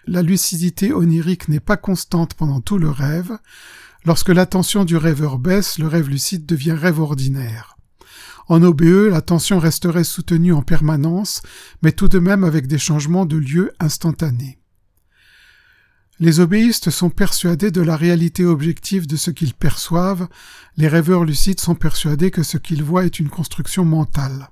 la 0.07 0.21
lucidité 0.21 0.93
onirique 0.93 1.49
n'est 1.49 1.59
pas 1.59 1.75
constante 1.75 2.33
pendant 2.33 2.61
tout 2.61 2.77
le 2.77 2.89
rêve. 2.89 3.37
Lorsque 4.05 4.29
l'attention 4.29 4.85
du 4.85 4.95
rêveur 4.95 5.37
baisse, 5.37 5.79
le 5.79 5.87
rêve 5.87 6.07
lucide 6.07 6.45
devient 6.45 6.71
rêve 6.71 7.01
ordinaire. 7.01 7.75
En 8.47 8.63
OBE, 8.63 9.09
l'attention 9.11 9.59
resterait 9.59 10.05
soutenue 10.05 10.53
en 10.53 10.61
permanence, 10.61 11.41
mais 11.81 11.91
tout 11.91 12.07
de 12.07 12.19
même 12.19 12.45
avec 12.45 12.67
des 12.67 12.77
changements 12.77 13.25
de 13.25 13.35
lieu 13.35 13.73
instantanés. 13.81 14.59
Les 16.19 16.39
obéistes 16.39 16.89
sont 16.89 17.11
persuadés 17.11 17.69
de 17.69 17.81
la 17.81 17.95
réalité 17.95 18.43
objective 18.43 19.05
de 19.05 19.15
ce 19.15 19.29
qu'ils 19.29 19.53
perçoivent, 19.53 20.27
les 20.75 20.87
rêveurs 20.87 21.25
lucides 21.25 21.59
sont 21.59 21.75
persuadés 21.75 22.31
que 22.31 22.41
ce 22.41 22.57
qu'ils 22.57 22.83
voient 22.83 23.05
est 23.05 23.19
une 23.19 23.29
construction 23.29 23.85
mentale. 23.85 24.49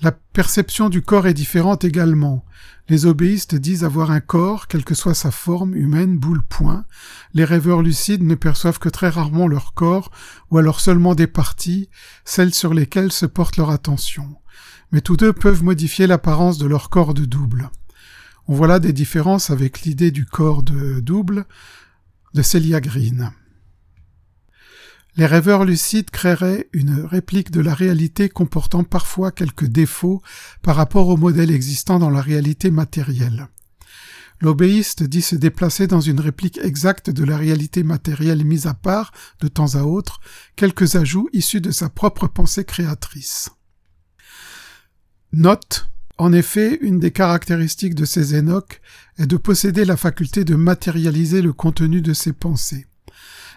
La 0.00 0.12
perception 0.12 0.88
du 0.88 1.02
corps 1.02 1.26
est 1.26 1.34
différente 1.34 1.84
également. 1.84 2.44
Les 2.88 3.04
obéistes 3.04 3.54
disent 3.54 3.84
avoir 3.84 4.10
un 4.10 4.20
corps, 4.20 4.66
quelle 4.66 4.84
que 4.84 4.94
soit 4.94 5.14
sa 5.14 5.30
forme, 5.30 5.74
humaine, 5.74 6.16
boule, 6.16 6.42
point. 6.42 6.86
Les 7.34 7.44
rêveurs 7.44 7.82
lucides 7.82 8.22
ne 8.22 8.36
perçoivent 8.36 8.78
que 8.78 8.88
très 8.88 9.10
rarement 9.10 9.46
leur 9.46 9.74
corps, 9.74 10.10
ou 10.50 10.56
alors 10.56 10.80
seulement 10.80 11.16
des 11.16 11.26
parties, 11.26 11.90
celles 12.24 12.54
sur 12.54 12.72
lesquelles 12.72 13.12
se 13.12 13.26
porte 13.26 13.58
leur 13.58 13.70
attention. 13.70 14.36
Mais 14.90 15.02
tous 15.02 15.16
deux 15.18 15.34
peuvent 15.34 15.64
modifier 15.64 16.06
l'apparence 16.06 16.56
de 16.56 16.66
leur 16.66 16.88
corps 16.88 17.12
de 17.12 17.26
double. 17.26 17.68
On 18.50 18.54
voit 18.54 18.66
là 18.66 18.78
des 18.78 18.94
différences 18.94 19.50
avec 19.50 19.82
l'idée 19.82 20.10
du 20.10 20.24
corps 20.24 20.62
de 20.62 21.00
double 21.00 21.44
de 22.32 22.40
Celia 22.40 22.80
Green. 22.80 23.30
Les 25.16 25.26
rêveurs 25.26 25.66
lucides 25.66 26.08
créeraient 26.08 26.70
une 26.72 27.02
réplique 27.02 27.50
de 27.50 27.60
la 27.60 27.74
réalité 27.74 28.30
comportant 28.30 28.84
parfois 28.84 29.32
quelques 29.32 29.66
défauts 29.66 30.22
par 30.62 30.76
rapport 30.76 31.08
au 31.08 31.18
modèle 31.18 31.50
existant 31.50 31.98
dans 31.98 32.08
la 32.08 32.22
réalité 32.22 32.70
matérielle. 32.70 33.48
L'obéiste 34.40 35.02
dit 35.02 35.20
se 35.20 35.36
déplacer 35.36 35.86
dans 35.86 36.00
une 36.00 36.20
réplique 36.20 36.58
exacte 36.62 37.10
de 37.10 37.24
la 37.24 37.36
réalité 37.36 37.82
matérielle 37.82 38.46
mise 38.46 38.66
à 38.66 38.72
part, 38.72 39.12
de 39.40 39.48
temps 39.48 39.74
à 39.74 39.82
autre, 39.82 40.20
quelques 40.56 40.96
ajouts 40.96 41.28
issus 41.34 41.60
de 41.60 41.70
sa 41.70 41.90
propre 41.90 42.28
pensée 42.28 42.64
créatrice. 42.64 43.50
Note 45.32 45.90
en 46.18 46.32
effet, 46.32 46.78
une 46.82 46.98
des 46.98 47.12
caractéristiques 47.12 47.94
de 47.94 48.04
ces 48.04 48.34
Énoques 48.34 48.80
est 49.18 49.26
de 49.26 49.36
posséder 49.36 49.84
la 49.84 49.96
faculté 49.96 50.44
de 50.44 50.56
matérialiser 50.56 51.42
le 51.42 51.52
contenu 51.52 52.00
de 52.00 52.12
ses 52.12 52.32
pensées. 52.32 52.86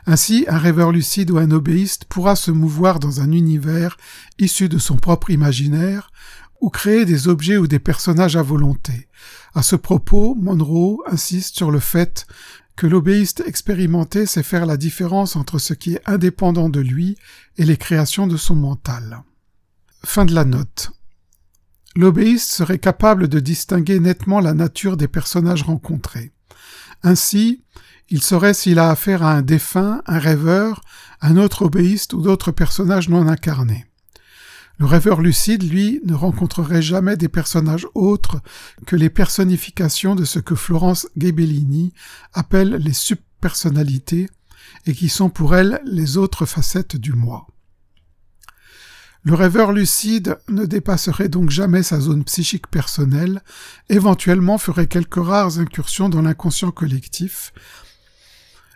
Ainsi, 0.06 0.46
un 0.48 0.58
rêveur 0.58 0.91
lucide 0.91 1.32
ou 1.32 1.38
un 1.38 1.51
obéiste 1.51 2.06
pourra 2.06 2.36
se 2.36 2.51
mouvoir 2.51 3.00
dans 3.00 3.20
un 3.22 3.32
univers 3.32 3.98
issu 4.39 4.70
de 4.70 4.77
son 4.77 4.96
propre 4.96 5.32
imaginaire, 5.32 6.12
ou 6.60 6.70
créer 6.70 7.06
des 7.06 7.27
objets 7.27 7.58
ou 7.58 7.65
des 7.65 7.80
personnages 7.80 8.36
à 8.36 8.44
volonté. 8.44 9.08
À 9.56 9.63
ce 9.63 9.75
propos, 9.75 10.36
Monroe 10.36 11.00
insiste 11.08 11.56
sur 11.56 11.72
le 11.72 11.80
fait 11.80 12.27
que 12.75 12.86
l'obéiste 12.86 13.44
expérimenté 13.46 14.27
sait 14.27 14.44
faire 14.44 14.68
la 14.68 14.77
différence 14.77 15.36
entre 15.36 15.58
ce 15.58 15.74
qui 15.74 15.96
est 15.96 16.01
indépendant 16.06 16.70
de 16.70 16.80
lui 16.80 17.18
et 17.58 17.65
les 17.65 17.77
créations 17.77 18.27
de 18.27 18.38
son 18.38 18.56
mental. 18.56 19.24
Fin 20.03 20.25
de 20.25 20.36
la 20.36 20.46
note. 20.46 20.91
L'obéiste 21.96 22.52
serait 22.52 22.80
capable 22.80 23.28
de 23.28 23.40
distinguer 23.40 24.00
nettement 24.00 24.40
la 24.40 24.54
nature 24.54 24.96
des 24.96 25.10
personnages 25.10 25.64
rencontrés. 25.64 26.32
Ainsi, 27.04 27.64
il 28.10 28.22
saurait 28.22 28.54
s'il 28.54 28.80
a 28.80 28.90
affaire 28.90 29.24
à 29.24 29.34
un 29.34 29.42
défunt, 29.42 30.02
un 30.06 30.20
rêveur, 30.20 30.82
un 31.22 31.38
autre 31.38 31.64
obéiste 31.64 32.14
ou 32.14 32.22
d'autres 32.22 32.52
personnages 32.52 33.10
non 33.10 33.28
incarnés. 33.28 33.86
Le 34.78 34.86
rêveur 34.86 35.22
lucide, 35.22 35.70
lui, 35.70 36.02
ne 36.06 36.14
rencontrerait 36.14 36.82
jamais 36.82 37.16
des 37.16 37.30
personnages 37.30 37.88
autres 37.94 38.42
que 38.86 38.96
les 38.96 39.10
personnifications 39.10 40.16
de 40.16 40.26
ce 40.26 40.40
que 40.40 40.56
Florence 40.56 41.08
Ghebellini 41.18 41.94
appelle 42.34 42.76
les 42.76 42.94
subpersonnalités 42.94 44.28
et 44.88 44.94
qui 44.94 45.10
sont 45.10 45.30
pour 45.30 45.56
elle 45.56 45.82
les 45.86 46.18
autres 46.18 46.46
facettes 46.46 46.96
du 46.96 47.14
moi. 47.14 47.48
Le 49.24 49.36
rêveur 49.36 49.72
lucide 49.72 50.40
ne 50.50 50.66
dépasserait 50.66 51.30
donc 51.30 51.51
jamais 51.51 51.84
sa 51.84 52.00
zone 52.00 52.24
psychique 52.24 52.68
personnelle, 52.68 53.44
éventuellement 53.90 54.58
ferait 54.58 54.88
quelques 54.88 55.24
rares 55.24 55.60
incursions 55.60 56.10
dans 56.10 56.24
l'inconscient 56.24 56.72
collectif, 56.72 57.54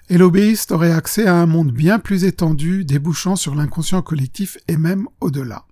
et 0.08 0.20
l'obéiste 0.20 0.72
aurait 0.72 0.92
accès 0.92 1.26
à 1.26 1.36
un 1.36 1.48
monde 1.48 1.72
bien 1.72 1.98
plus 1.98 2.26
étendu, 2.26 2.86
débouchant 2.86 3.36
sur 3.36 3.56
l'inconscient 3.56 4.04
collectif 4.04 4.58
et 4.68 4.78
même 4.78 5.08
au-delà. 5.20 5.66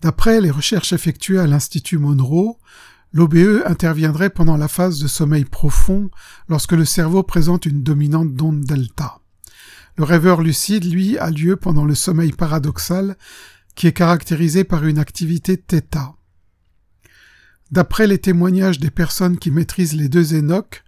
D'après 0.00 0.40
les 0.40 0.52
recherches 0.52 0.92
effectuées 0.92 1.40
à 1.40 1.48
l'Institut 1.48 1.98
Monroe, 1.98 2.56
l'OBE 3.12 3.64
interviendrait 3.66 4.30
pendant 4.30 4.56
la 4.56 4.68
phase 4.68 5.00
de 5.00 5.08
sommeil 5.08 5.44
profond 5.44 6.08
lorsque 6.48 6.72
le 6.72 6.84
cerveau 6.84 7.24
présente 7.24 7.66
une 7.66 7.82
dominante 7.82 8.32
d'onde 8.32 8.62
delta. 8.62 9.18
Le 9.98 10.04
rêveur 10.04 10.42
lucide, 10.42 10.84
lui, 10.84 11.18
a 11.18 11.28
lieu 11.28 11.56
pendant 11.56 11.84
le 11.84 11.96
sommeil 11.96 12.30
paradoxal, 12.30 13.16
qui 13.74 13.88
est 13.88 13.92
caractérisé 13.92 14.62
par 14.62 14.86
une 14.86 14.98
activité 14.98 15.56
θ. 15.56 16.14
D'après 17.72 18.06
les 18.06 18.18
témoignages 18.18 18.78
des 18.78 18.92
personnes 18.92 19.38
qui 19.38 19.50
maîtrisent 19.50 19.96
les 19.96 20.08
deux 20.08 20.36
énoques, 20.36 20.84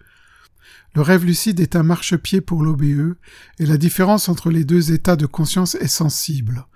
le 0.95 1.03
rêve 1.03 1.25
lucide 1.25 1.59
est 1.59 1.75
un 1.75 1.83
marchepied 1.83 2.41
pour 2.41 2.63
l'OBE, 2.63 3.17
et 3.59 3.67
la 3.67 3.79
différence 3.79 4.29
entre 4.29 4.49
les 4.49 4.65
deux 4.65 4.93
états 4.93 5.17
de 5.17 5.27
conscience 5.27 5.75
est 5.75 5.89
sensible. 5.89 6.67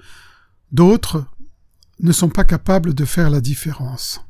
D'autres 0.73 1.25
ne 2.00 2.11
sont 2.11 2.29
pas 2.31 2.45
capables 2.45 2.95
de 2.95 3.05
faire 3.05 3.31
la 3.31 3.41
différence. 3.41 4.21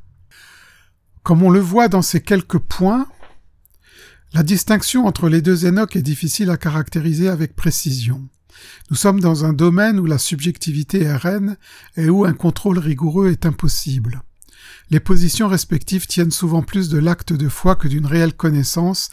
Comme 1.23 1.43
on 1.43 1.51
le 1.51 1.61
voit 1.61 1.89
dans 1.89 2.03
ces 2.03 2.21
quelques 2.21 2.59
points, 2.59 3.09
la 4.35 4.43
distinction 4.43 5.07
entre 5.07 5.29
les 5.29 5.41
deux 5.41 5.65
Enoch 5.65 5.95
est 5.95 6.03
difficile 6.03 6.51
à 6.51 6.57
caractériser 6.57 7.29
avec 7.29 7.55
précision. 7.55 8.29
Nous 8.91 8.97
sommes 8.97 9.21
dans 9.21 9.45
un 9.45 9.53
domaine 9.53 10.01
où 10.01 10.07
la 10.07 10.19
subjectivité 10.19 11.03
est 11.03 11.17
reine 11.17 11.57
et 11.97 12.09
où 12.09 12.25
un 12.25 12.33
contrôle 12.33 12.81
rigoureux 12.81 13.31
est 13.31 13.47
impossible. 13.47 14.23
Les 14.91 14.99
positions 14.99 15.47
respectives 15.47 16.09
tiennent 16.09 16.33
souvent 16.33 16.63
plus 16.63 16.89
de 16.89 16.99
l'acte 16.99 17.33
de 17.33 17.49
foi 17.49 17.77
que 17.77 17.87
d'une 17.87 18.07
réelle 18.07 18.35
connaissance, 18.35 19.11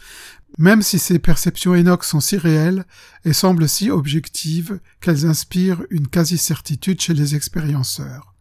même 0.58 0.82
si 0.82 0.98
ces 0.98 1.20
perceptions 1.20 1.74
Enoch 1.74 2.02
sont 2.02 2.20
si 2.20 2.36
réelles 2.36 2.84
et 3.24 3.32
semblent 3.32 3.68
si 3.68 3.90
objectives 3.90 4.80
qu'elles 5.00 5.24
inspirent 5.24 5.84
une 5.90 6.08
quasi-certitude 6.08 7.00
chez 7.00 7.14
les 7.14 7.36
expérienceurs. 7.36 8.34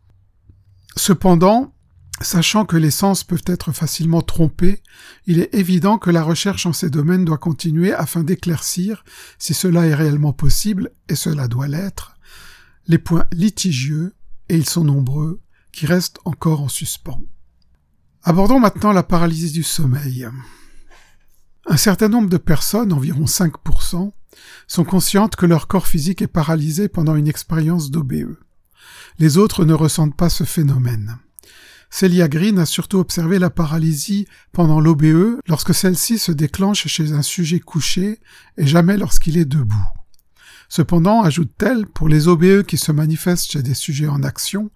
Cependant, 0.97 1.75
Sachant 2.23 2.65
que 2.65 2.77
les 2.77 2.91
sens 2.91 3.23
peuvent 3.23 3.43
être 3.45 3.71
facilement 3.71 4.21
trompés, 4.21 4.81
il 5.25 5.39
est 5.39 5.53
évident 5.55 5.97
que 5.97 6.11
la 6.11 6.23
recherche 6.23 6.65
en 6.65 6.73
ces 6.73 6.89
domaines 6.89 7.25
doit 7.25 7.37
continuer 7.37 7.93
afin 7.93 8.23
d'éclaircir, 8.23 9.03
si 9.39 9.53
cela 9.53 9.87
est 9.87 9.95
réellement 9.95 10.33
possible, 10.33 10.91
et 11.09 11.15
cela 11.15 11.47
doit 11.47 11.67
l'être, 11.67 12.15
les 12.87 12.97
points 12.97 13.25
litigieux, 13.31 14.15
et 14.49 14.57
ils 14.57 14.69
sont 14.69 14.83
nombreux, 14.83 15.41
qui 15.71 15.85
restent 15.85 16.19
encore 16.25 16.61
en 16.61 16.67
suspens. 16.67 17.21
Abordons 18.23 18.59
maintenant 18.59 18.91
la 18.91 19.03
paralysie 19.03 19.51
du 19.51 19.63
sommeil. 19.63 20.27
Un 21.67 21.77
certain 21.77 22.09
nombre 22.09 22.29
de 22.29 22.37
personnes, 22.37 22.93
environ 22.93 23.25
5%, 23.25 24.11
sont 24.67 24.83
conscientes 24.83 25.35
que 25.35 25.45
leur 25.45 25.67
corps 25.67 25.87
physique 25.87 26.21
est 26.21 26.27
paralysé 26.27 26.87
pendant 26.87 27.15
une 27.15 27.27
expérience 27.27 27.89
d'OBE. 27.89 28.37
Les 29.17 29.37
autres 29.37 29.65
ne 29.65 29.73
ressentent 29.73 30.15
pas 30.15 30.29
ce 30.29 30.43
phénomène. 30.43 31.17
Celia 31.93 32.29
Green 32.29 32.57
a 32.57 32.65
surtout 32.65 32.97
observé 32.97 33.37
la 33.37 33.49
paralysie 33.49 34.25
pendant 34.53 34.79
l'OBE 34.79 35.39
lorsque 35.47 35.75
celle-ci 35.75 36.17
se 36.17 36.31
déclenche 36.31 36.87
chez 36.87 37.11
un 37.11 37.21
sujet 37.21 37.59
couché 37.59 38.19
et 38.57 38.65
jamais 38.65 38.97
lorsqu'il 38.97 39.37
est 39.37 39.45
debout. 39.45 39.75
Cependant, 40.69 41.21
ajoute-t-elle, 41.21 41.85
pour 41.85 42.07
les 42.07 42.29
OBE 42.29 42.63
qui 42.63 42.77
se 42.77 42.93
manifestent 42.93 43.51
chez 43.51 43.61
des 43.61 43.73
sujets 43.73 44.07
en 44.07 44.23
action, 44.23 44.71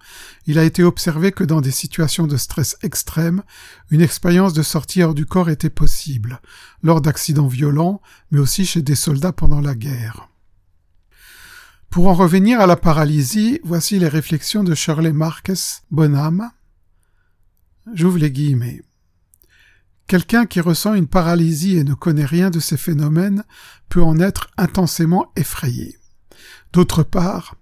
il 0.45 0.59
a 0.59 0.65
été 0.65 0.83
observé 0.83 1.31
que 1.31 1.45
dans 1.45 1.61
des 1.61 1.71
situations 1.71 2.27
de 2.27 2.35
stress 2.35 2.75
extrême, 2.83 3.43
une 3.91 4.01
expérience 4.01 4.51
de 4.51 4.61
sortie 4.61 5.01
hors 5.03 5.13
du 5.13 5.25
corps 5.25 5.49
était 5.49 5.69
possible, 5.69 6.41
lors 6.83 6.99
d'accidents 6.99 7.47
violents, 7.47 8.01
mais 8.29 8.39
aussi 8.39 8.65
chez 8.65 8.81
des 8.81 8.93
soldats 8.93 9.31
pendant 9.31 9.61
la 9.61 9.73
guerre. 9.73 10.27
Pour 11.89 12.09
en 12.09 12.13
revenir 12.13 12.59
à 12.59 12.67
la 12.67 12.75
paralysie, 12.75 13.61
voici 13.63 13.97
les 13.97 14.09
réflexions 14.09 14.65
de 14.65 14.75
Shirley 14.75 15.13
Marques 15.13 15.81
Bonham. 15.91 16.51
J'ouvre 17.93 18.17
les 18.17 18.31
guillemets. 18.31 18.81
Quelqu'un 20.07 20.45
qui 20.45 20.59
ressent 20.59 20.95
une 20.95 21.07
paralysie 21.07 21.77
et 21.77 21.83
ne 21.83 21.93
connaît 21.93 22.25
rien 22.25 22.49
de 22.49 22.59
ces 22.59 22.77
phénomènes 22.77 23.43
peut 23.89 24.01
en 24.01 24.19
être 24.19 24.49
intensément 24.57 25.31
effrayé. 25.35 25.97
D'autre 26.73 27.03
part, 27.03 27.55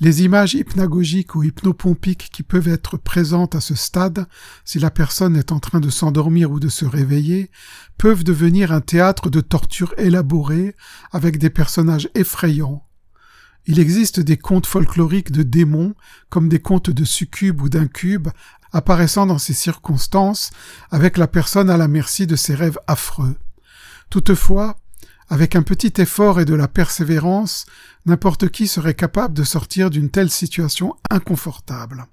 les 0.00 0.22
images 0.22 0.54
hypnagogiques 0.54 1.34
ou 1.34 1.44
hypnopompiques 1.44 2.28
qui 2.30 2.42
peuvent 2.42 2.68
être 2.68 2.98
présentes 2.98 3.54
à 3.54 3.60
ce 3.60 3.74
stade, 3.74 4.26
si 4.66 4.78
la 4.78 4.90
personne 4.90 5.36
est 5.36 5.50
en 5.50 5.60
train 5.60 5.80
de 5.80 5.90
s'endormir 5.90 6.50
ou 6.50 6.60
de 6.60 6.68
se 6.68 6.84
réveiller, 6.84 7.50
peuvent 7.96 8.24
devenir 8.24 8.70
un 8.70 8.82
théâtre 8.82 9.30
de 9.30 9.40
torture 9.40 9.94
élaboré 9.96 10.76
avec 11.10 11.38
des 11.38 11.50
personnages 11.50 12.10
effrayants. 12.14 12.86
Il 13.66 13.78
existe 13.78 14.20
des 14.20 14.36
contes 14.36 14.66
folkloriques 14.66 15.32
de 15.32 15.42
démons, 15.42 15.94
comme 16.28 16.50
des 16.50 16.60
contes 16.60 16.90
de 16.90 17.04
succubes 17.04 17.62
ou 17.62 17.70
d'incubes, 17.70 18.28
apparaissant 18.74 19.24
dans 19.24 19.38
ces 19.38 19.54
circonstances 19.54 20.50
avec 20.90 21.16
la 21.16 21.26
personne 21.26 21.70
à 21.70 21.78
la 21.78 21.88
merci 21.88 22.26
de 22.26 22.36
ses 22.36 22.54
rêves 22.54 22.78
affreux. 22.86 23.36
Toutefois, 24.10 24.76
avec 25.28 25.56
un 25.56 25.62
petit 25.62 25.94
effort 26.02 26.40
et 26.40 26.44
de 26.44 26.54
la 26.54 26.68
persévérance, 26.68 27.64
n'importe 28.04 28.50
qui 28.50 28.66
serait 28.68 28.94
capable 28.94 29.32
de 29.32 29.44
sortir 29.44 29.88
d'une 29.88 30.10
telle 30.10 30.30
situation 30.30 30.94
inconfortable. 31.08 32.06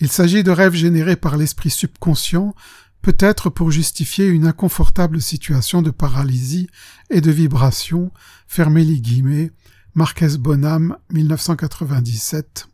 Il 0.00 0.10
s'agit 0.10 0.42
de 0.42 0.50
rêves 0.50 0.74
générés 0.74 1.16
par 1.16 1.36
l'esprit 1.36 1.70
subconscient, 1.70 2.54
peut-être 3.02 3.50
pour 3.50 3.70
justifier 3.70 4.26
une 4.26 4.46
inconfortable 4.46 5.22
situation 5.22 5.80
de 5.80 5.90
paralysie 5.90 6.68
et 7.10 7.20
de 7.20 7.30
vibration, 7.30 8.10
fermez 8.48 8.84
les 8.84 9.00
guillemets, 9.00 9.52
Marquez 9.94 10.36
Bonham, 10.36 10.98
1997. 11.10 12.66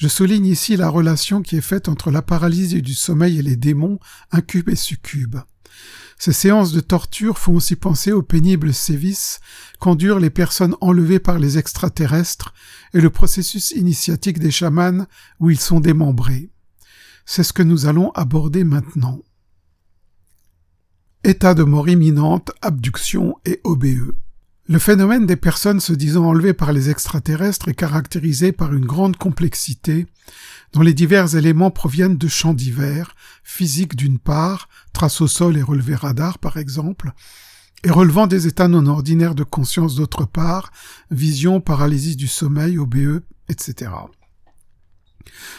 Je 0.00 0.08
souligne 0.08 0.46
ici 0.46 0.78
la 0.78 0.88
relation 0.88 1.42
qui 1.42 1.56
est 1.56 1.60
faite 1.60 1.86
entre 1.86 2.10
la 2.10 2.22
paralysie 2.22 2.80
du 2.80 2.94
sommeil 2.94 3.38
et 3.38 3.42
les 3.42 3.56
démons, 3.56 3.98
incubes 4.30 4.70
et 4.70 4.74
succubes. 4.74 5.36
Ces 6.18 6.32
séances 6.32 6.72
de 6.72 6.80
torture 6.80 7.36
font 7.36 7.56
aussi 7.56 7.76
penser 7.76 8.10
aux 8.10 8.22
pénibles 8.22 8.72
sévices 8.72 9.40
qu'endurent 9.78 10.18
les 10.18 10.30
personnes 10.30 10.74
enlevées 10.80 11.18
par 11.18 11.38
les 11.38 11.58
extraterrestres 11.58 12.54
et 12.94 13.02
le 13.02 13.10
processus 13.10 13.72
initiatique 13.72 14.38
des 14.38 14.50
chamans 14.50 15.06
où 15.38 15.50
ils 15.50 15.60
sont 15.60 15.80
démembrés. 15.80 16.48
C'est 17.26 17.42
ce 17.42 17.52
que 17.52 17.62
nous 17.62 17.84
allons 17.84 18.10
aborder 18.12 18.64
maintenant. 18.64 19.20
État 21.24 21.52
de 21.52 21.62
mort 21.62 21.90
imminente, 21.90 22.52
abduction 22.62 23.36
et 23.44 23.60
OBE. 23.64 24.14
Le 24.70 24.78
phénomène 24.78 25.26
des 25.26 25.34
personnes 25.34 25.80
se 25.80 25.92
disant 25.92 26.26
enlevées 26.26 26.54
par 26.54 26.72
les 26.72 26.90
extraterrestres 26.90 27.66
est 27.66 27.74
caractérisé 27.74 28.52
par 28.52 28.72
une 28.72 28.86
grande 28.86 29.16
complexité, 29.16 30.06
dont 30.72 30.82
les 30.82 30.94
divers 30.94 31.34
éléments 31.34 31.72
proviennent 31.72 32.16
de 32.16 32.28
champs 32.28 32.54
divers, 32.54 33.16
physiques 33.42 33.96
d'une 33.96 34.20
part, 34.20 34.68
traces 34.92 35.22
au 35.22 35.26
sol 35.26 35.56
et 35.56 35.62
relevés 35.62 35.96
radar 35.96 36.38
par 36.38 36.56
exemple, 36.56 37.10
et 37.82 37.90
relevant 37.90 38.28
des 38.28 38.46
états 38.46 38.68
non 38.68 38.86
ordinaires 38.86 39.34
de 39.34 39.42
conscience 39.42 39.96
d'autre 39.96 40.24
part, 40.24 40.70
vision, 41.10 41.60
paralysie 41.60 42.14
du 42.14 42.28
sommeil, 42.28 42.78
OBE, 42.78 43.22
etc. 43.48 43.90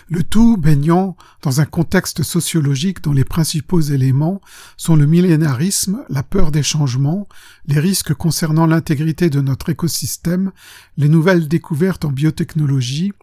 Le 0.09 0.23
tout 0.23 0.57
baignant 0.57 1.15
dans 1.41 1.61
un 1.61 1.65
contexte 1.65 2.23
sociologique 2.23 3.01
dont 3.01 3.13
les 3.13 3.23
principaux 3.23 3.81
éléments 3.81 4.41
sont 4.77 4.95
le 4.95 5.05
millénarisme, 5.05 6.03
la 6.09 6.23
peur 6.23 6.51
des 6.51 6.63
changements, 6.63 7.27
les 7.65 7.79
risques 7.79 8.13
concernant 8.13 8.65
l'intégrité 8.65 9.29
de 9.29 9.41
notre 9.41 9.69
écosystème, 9.69 10.51
les 10.97 11.09
nouvelles 11.09 11.47
découvertes 11.47 12.05
en 12.05 12.11
biotechnologie 12.11 13.13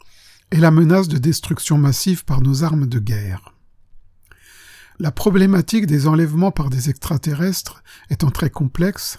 et 0.50 0.56
la 0.58 0.70
menace 0.70 1.08
de 1.08 1.18
destruction 1.18 1.78
massive 1.78 2.24
par 2.24 2.40
nos 2.40 2.64
armes 2.64 2.86
de 2.86 2.98
guerre. 2.98 3.54
La 4.98 5.12
problématique 5.12 5.86
des 5.86 6.08
enlèvements 6.08 6.50
par 6.50 6.70
des 6.70 6.90
extraterrestres 6.90 7.84
étant 8.10 8.30
très 8.30 8.50
complexe, 8.50 9.18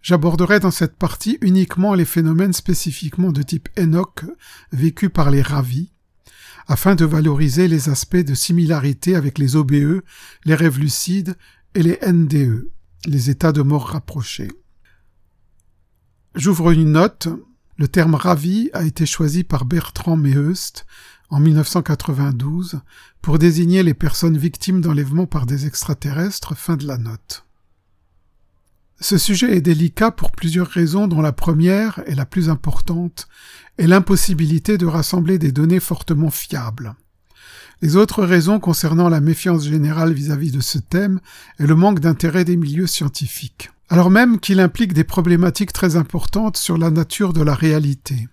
j'aborderai 0.00 0.60
dans 0.60 0.70
cette 0.70 0.96
partie 0.96 1.36
uniquement 1.42 1.94
les 1.94 2.06
phénomènes 2.06 2.54
spécifiquement 2.54 3.30
de 3.30 3.42
type 3.42 3.68
Enoch 3.78 4.24
vécus 4.72 5.10
par 5.12 5.30
les 5.30 5.42
ravis, 5.42 5.90
afin 6.66 6.94
de 6.94 7.04
valoriser 7.04 7.68
les 7.68 7.88
aspects 7.88 8.16
de 8.16 8.34
similarité 8.34 9.16
avec 9.16 9.38
les 9.38 9.56
OBE, 9.56 10.02
les 10.44 10.54
rêves 10.54 10.78
lucides 10.78 11.36
et 11.74 11.82
les 11.82 11.98
NDE, 12.06 12.70
les 13.06 13.30
états 13.30 13.52
de 13.52 13.62
mort 13.62 13.88
rapprochés. 13.88 14.50
J'ouvre 16.34 16.70
une 16.70 16.92
note. 16.92 17.28
Le 17.76 17.88
terme 17.88 18.14
ravi 18.14 18.70
a 18.72 18.84
été 18.84 19.06
choisi 19.06 19.42
par 19.42 19.64
Bertrand 19.64 20.16
Meheust 20.16 20.86
en 21.30 21.40
1992 21.40 22.80
pour 23.22 23.38
désigner 23.38 23.82
les 23.82 23.94
personnes 23.94 24.36
victimes 24.36 24.80
d'enlèvement 24.80 25.26
par 25.26 25.46
des 25.46 25.66
extraterrestres. 25.66 26.56
Fin 26.56 26.76
de 26.76 26.86
la 26.86 26.98
note. 26.98 27.46
Ce 29.02 29.16
sujet 29.16 29.56
est 29.56 29.62
délicat 29.62 30.10
pour 30.10 30.30
plusieurs 30.30 30.68
raisons 30.68 31.08
dont 31.08 31.22
la 31.22 31.32
première, 31.32 32.02
et 32.06 32.14
la 32.14 32.26
plus 32.26 32.50
importante, 32.50 33.28
est 33.78 33.86
l'impossibilité 33.86 34.76
de 34.76 34.84
rassembler 34.84 35.38
des 35.38 35.52
données 35.52 35.80
fortement 35.80 36.30
fiables. 36.30 36.94
Les 37.80 37.96
autres 37.96 38.22
raisons 38.24 38.60
concernant 38.60 39.08
la 39.08 39.22
méfiance 39.22 39.64
générale 39.64 40.12
vis-à-vis 40.12 40.52
de 40.52 40.60
ce 40.60 40.78
thème 40.78 41.20
est 41.58 41.66
le 41.66 41.74
manque 41.74 42.00
d'intérêt 42.00 42.44
des 42.44 42.56
milieux 42.56 42.86
scientifiques, 42.86 43.70
alors 43.88 44.10
même 44.10 44.38
qu'il 44.38 44.60
implique 44.60 44.92
des 44.92 45.04
problématiques 45.04 45.72
très 45.72 45.96
importantes 45.96 46.58
sur 46.58 46.76
la 46.76 46.90
nature 46.90 47.32
de 47.32 47.42
la 47.42 47.54
réalité. 47.54 48.28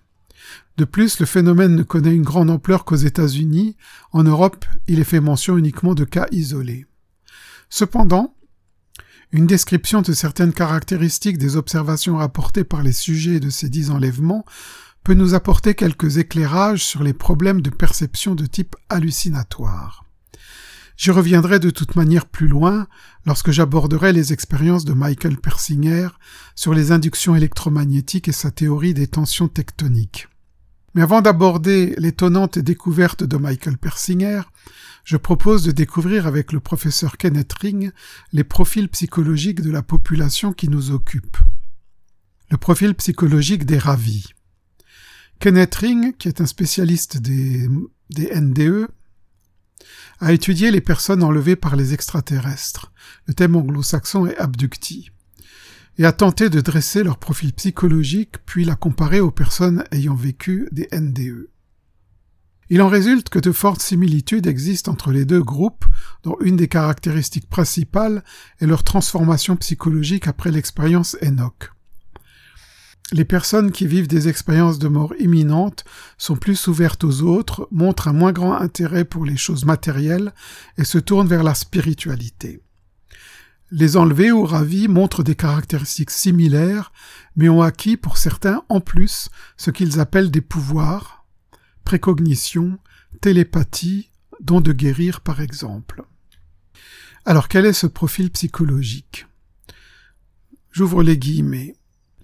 De 0.76 0.84
plus, 0.84 1.18
le 1.18 1.24
phénomène 1.24 1.76
ne 1.76 1.82
connaît 1.82 2.14
une 2.14 2.22
grande 2.22 2.50
ampleur 2.50 2.84
qu'aux 2.84 2.94
États-Unis, 2.94 3.74
en 4.12 4.22
Europe, 4.22 4.66
il 4.86 5.00
est 5.00 5.04
fait 5.04 5.20
mention 5.20 5.56
uniquement 5.56 5.94
de 5.94 6.04
cas 6.04 6.26
isolés. 6.30 6.84
Cependant, 7.70 8.34
une 9.32 9.46
description 9.46 10.02
de 10.02 10.12
certaines 10.12 10.52
caractéristiques 10.52 11.38
des 11.38 11.56
observations 11.56 12.16
rapportées 12.16 12.64
par 12.64 12.82
les 12.82 12.92
sujets 12.92 13.40
de 13.40 13.50
ces 13.50 13.68
dix 13.68 13.90
enlèvements 13.90 14.44
peut 15.04 15.14
nous 15.14 15.34
apporter 15.34 15.74
quelques 15.74 16.18
éclairages 16.18 16.84
sur 16.84 17.02
les 17.02 17.12
problèmes 17.12 17.62
de 17.62 17.70
perception 17.70 18.34
de 18.34 18.46
type 18.46 18.76
hallucinatoire. 18.88 20.04
J'y 20.96 21.10
reviendrai 21.12 21.60
de 21.60 21.70
toute 21.70 21.94
manière 21.94 22.26
plus 22.26 22.48
loin 22.48 22.88
lorsque 23.24 23.52
j'aborderai 23.52 24.12
les 24.12 24.32
expériences 24.32 24.84
de 24.84 24.94
Michael 24.94 25.36
Persinger 25.36 26.08
sur 26.56 26.74
les 26.74 26.90
inductions 26.90 27.36
électromagnétiques 27.36 28.28
et 28.28 28.32
sa 28.32 28.50
théorie 28.50 28.94
des 28.94 29.06
tensions 29.06 29.48
tectoniques. 29.48 30.28
Mais 30.98 31.04
avant 31.04 31.22
d'aborder 31.22 31.94
l'étonnante 31.96 32.58
découverte 32.58 33.22
de 33.22 33.36
Michael 33.36 33.78
Persinger, 33.78 34.42
je 35.04 35.16
propose 35.16 35.62
de 35.62 35.70
découvrir 35.70 36.26
avec 36.26 36.50
le 36.50 36.58
professeur 36.58 37.18
Kenneth 37.18 37.52
Ring 37.52 37.92
les 38.32 38.42
profils 38.42 38.88
psychologiques 38.88 39.60
de 39.60 39.70
la 39.70 39.82
population 39.82 40.52
qui 40.52 40.68
nous 40.68 40.90
occupe. 40.90 41.36
Le 42.50 42.56
profil 42.56 42.96
psychologique 42.96 43.64
des 43.64 43.78
ravis. 43.78 44.24
Kenneth 45.38 45.76
Ring, 45.76 46.16
qui 46.16 46.26
est 46.26 46.40
un 46.40 46.46
spécialiste 46.46 47.18
des, 47.18 47.68
NDE, 48.34 48.88
a 50.18 50.32
étudié 50.32 50.72
les 50.72 50.80
personnes 50.80 51.22
enlevées 51.22 51.54
par 51.54 51.76
les 51.76 51.94
extraterrestres. 51.94 52.92
Le 53.26 53.34
thème 53.34 53.54
anglo-saxon 53.54 54.26
est 54.26 54.36
abducti 54.36 55.12
et 55.98 56.04
a 56.04 56.12
tenté 56.12 56.48
de 56.48 56.60
dresser 56.60 57.02
leur 57.02 57.18
profil 57.18 57.52
psychologique 57.52 58.36
puis 58.46 58.64
la 58.64 58.76
comparer 58.76 59.20
aux 59.20 59.32
personnes 59.32 59.84
ayant 59.90 60.14
vécu 60.14 60.68
des 60.72 60.88
NDE. 60.92 61.48
Il 62.70 62.82
en 62.82 62.88
résulte 62.88 63.30
que 63.30 63.38
de 63.38 63.50
fortes 63.50 63.80
similitudes 63.80 64.46
existent 64.46 64.92
entre 64.92 65.10
les 65.10 65.24
deux 65.24 65.42
groupes, 65.42 65.86
dont 66.22 66.36
une 66.40 66.56
des 66.56 66.68
caractéristiques 66.68 67.48
principales 67.48 68.22
est 68.60 68.66
leur 68.66 68.84
transformation 68.84 69.56
psychologique 69.56 70.28
après 70.28 70.50
l'expérience 70.50 71.16
Enoch. 71.22 71.72
Les 73.10 73.24
personnes 73.24 73.72
qui 73.72 73.86
vivent 73.86 74.06
des 74.06 74.28
expériences 74.28 74.78
de 74.78 74.88
mort 74.88 75.14
imminente 75.18 75.84
sont 76.18 76.36
plus 76.36 76.66
ouvertes 76.68 77.04
aux 77.04 77.22
autres, 77.22 77.66
montrent 77.70 78.08
un 78.08 78.12
moins 78.12 78.32
grand 78.32 78.52
intérêt 78.52 79.06
pour 79.06 79.24
les 79.24 79.38
choses 79.38 79.64
matérielles 79.64 80.34
et 80.76 80.84
se 80.84 80.98
tournent 80.98 81.26
vers 81.26 81.42
la 81.42 81.54
spiritualité. 81.54 82.60
Les 83.70 83.98
enlevés 83.98 84.32
ou 84.32 84.44
ravis 84.44 84.88
montrent 84.88 85.22
des 85.22 85.34
caractéristiques 85.34 86.10
similaires, 86.10 86.90
mais 87.36 87.50
ont 87.50 87.60
acquis 87.60 87.98
pour 87.98 88.16
certains 88.16 88.62
en 88.70 88.80
plus 88.80 89.28
ce 89.58 89.70
qu'ils 89.70 90.00
appellent 90.00 90.30
des 90.30 90.40
pouvoirs, 90.40 91.26
précognition, 91.84 92.78
télépathie, 93.20 94.10
don 94.40 94.60
de 94.60 94.72
guérir 94.72 95.20
par 95.20 95.40
exemple. 95.40 96.02
Alors 97.26 97.48
quel 97.48 97.66
est 97.66 97.74
ce 97.74 97.86
profil 97.86 98.30
psychologique? 98.30 99.26
J'ouvre 100.72 101.02
les 101.02 101.18
guillemets. 101.18 101.74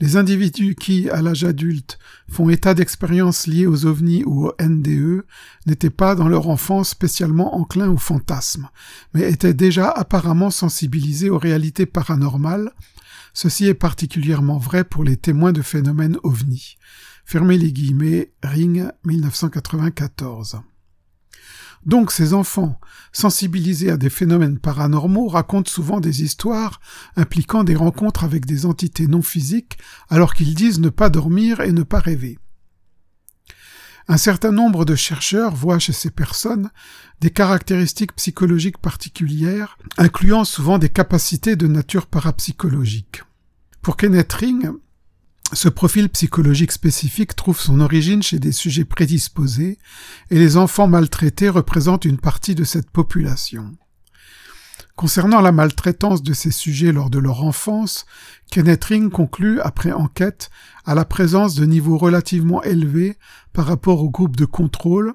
Les 0.05 0.19
individus 0.19 0.75
qui, 0.75 1.09
à 1.09 1.23
l'âge 1.23 1.45
adulte, 1.45 1.99
font 2.31 2.51
état 2.51 2.75
d'expériences 2.75 3.47
liées 3.47 3.67
aux 3.67 3.87
ovnis 3.87 4.23
ou 4.27 4.49
aux 4.49 4.53
NDE 4.61 5.25
n'étaient 5.65 5.89
pas 5.89 6.15
dans 6.15 6.29
leur 6.29 6.51
enfance 6.51 6.91
spécialement 6.91 7.57
enclins 7.57 7.89
aux 7.89 7.97
fantasmes, 7.97 8.69
mais 9.15 9.33
étaient 9.33 9.55
déjà 9.55 9.89
apparemment 9.89 10.51
sensibilisés 10.51 11.31
aux 11.31 11.39
réalités 11.39 11.87
paranormales. 11.87 12.71
Ceci 13.33 13.65
est 13.65 13.73
particulièrement 13.73 14.59
vrai 14.59 14.85
pour 14.85 15.05
les 15.05 15.17
témoins 15.17 15.53
de 15.53 15.63
phénomènes 15.63 16.19
ovnis. 16.23 16.77
Fermez 17.25 17.57
les 17.57 17.73
guillemets, 17.73 18.31
Ring 18.43 18.87
1994. 19.07 20.61
Donc 21.87 22.11
ces 22.11 22.33
enfants, 22.33 22.81
sensibilisés 23.13 23.91
à 23.91 23.97
des 23.97 24.11
phénomènes 24.11 24.59
paranormaux, 24.59 25.29
racontent 25.29 25.71
souvent 25.71 26.01
des 26.01 26.23
histoires 26.23 26.81
impliquant 27.17 27.65
des 27.65 27.77
rencontres 27.77 28.25
avec 28.25 28.47
des 28.47 28.65
entités 28.65 29.07
non 29.07 29.23
physiques, 29.23 29.79
alors 30.09 30.35
qu'ils 30.35 30.55
disent 30.55 30.81
ne 30.81 30.89
pas 30.89 31.11
dormir 31.11 31.61
et 31.61 31.73
ne 31.73 31.83
pas 31.83 32.01
rêver. 32.01 32.39
Un 34.07 34.19
certain 34.19 34.53
nombre 34.53 34.85
de 34.85 34.95
chercheurs 34.95 35.55
voient 35.55 35.79
chez 35.79 35.95
ces 35.95 36.11
personnes 36.11 36.71
des 37.21 37.31
caractéristiques 37.31 38.15
psychologiques 38.17 38.79
particulières, 38.79 39.79
incluant 39.97 40.45
souvent 40.45 40.79
des 40.79 40.91
capacités 40.91 41.57
de 41.57 41.67
nature 41.67 42.07
parapsychologique. 42.07 43.23
Pour 43.81 43.97
Kenneth 43.97 44.33
Ring, 44.35 44.71
ce 45.55 45.69
profil 45.69 46.09
psychologique 46.09 46.73
spécifique 46.73 47.37
trouve 47.37 47.61
son 47.61 47.81
origine 47.81 48.23
chez 48.23 48.39
des 48.39 48.53
sujets 48.53 48.85
prédisposés, 48.85 49.79
et 50.31 50.39
les 50.39 50.57
enfants 50.57 50.89
maltraités 50.89 51.49
représentent 51.49 52.05
une 52.05 52.19
partie 52.19 52.55
de 52.55 52.65
cette 52.65 52.91
population. 52.91 53.73
Concernant 54.97 55.41
la 55.41 55.51
maltraitance 55.51 56.23
de 56.23 56.33
ces 56.33 56.53
sujets 56.53 56.93
lors 56.93 57.11
de 57.11 57.19
leur 57.19 57.43
enfance, 57.43 58.07
Kenneth 58.51 58.85
Ring 58.85 59.11
conclut, 59.11 59.61
après 59.61 59.91
enquête, 59.91 60.51
à 60.85 60.95
la 60.95 61.05
présence 61.05 61.57
de 61.57 61.67
niveaux 61.67 61.99
relativement 61.99 62.63
élevés 62.63 63.17
par 63.53 63.67
rapport 63.67 64.03
au 64.03 64.11
groupe 64.11 64.37
de 64.37 64.45
contrôle, 64.45 65.15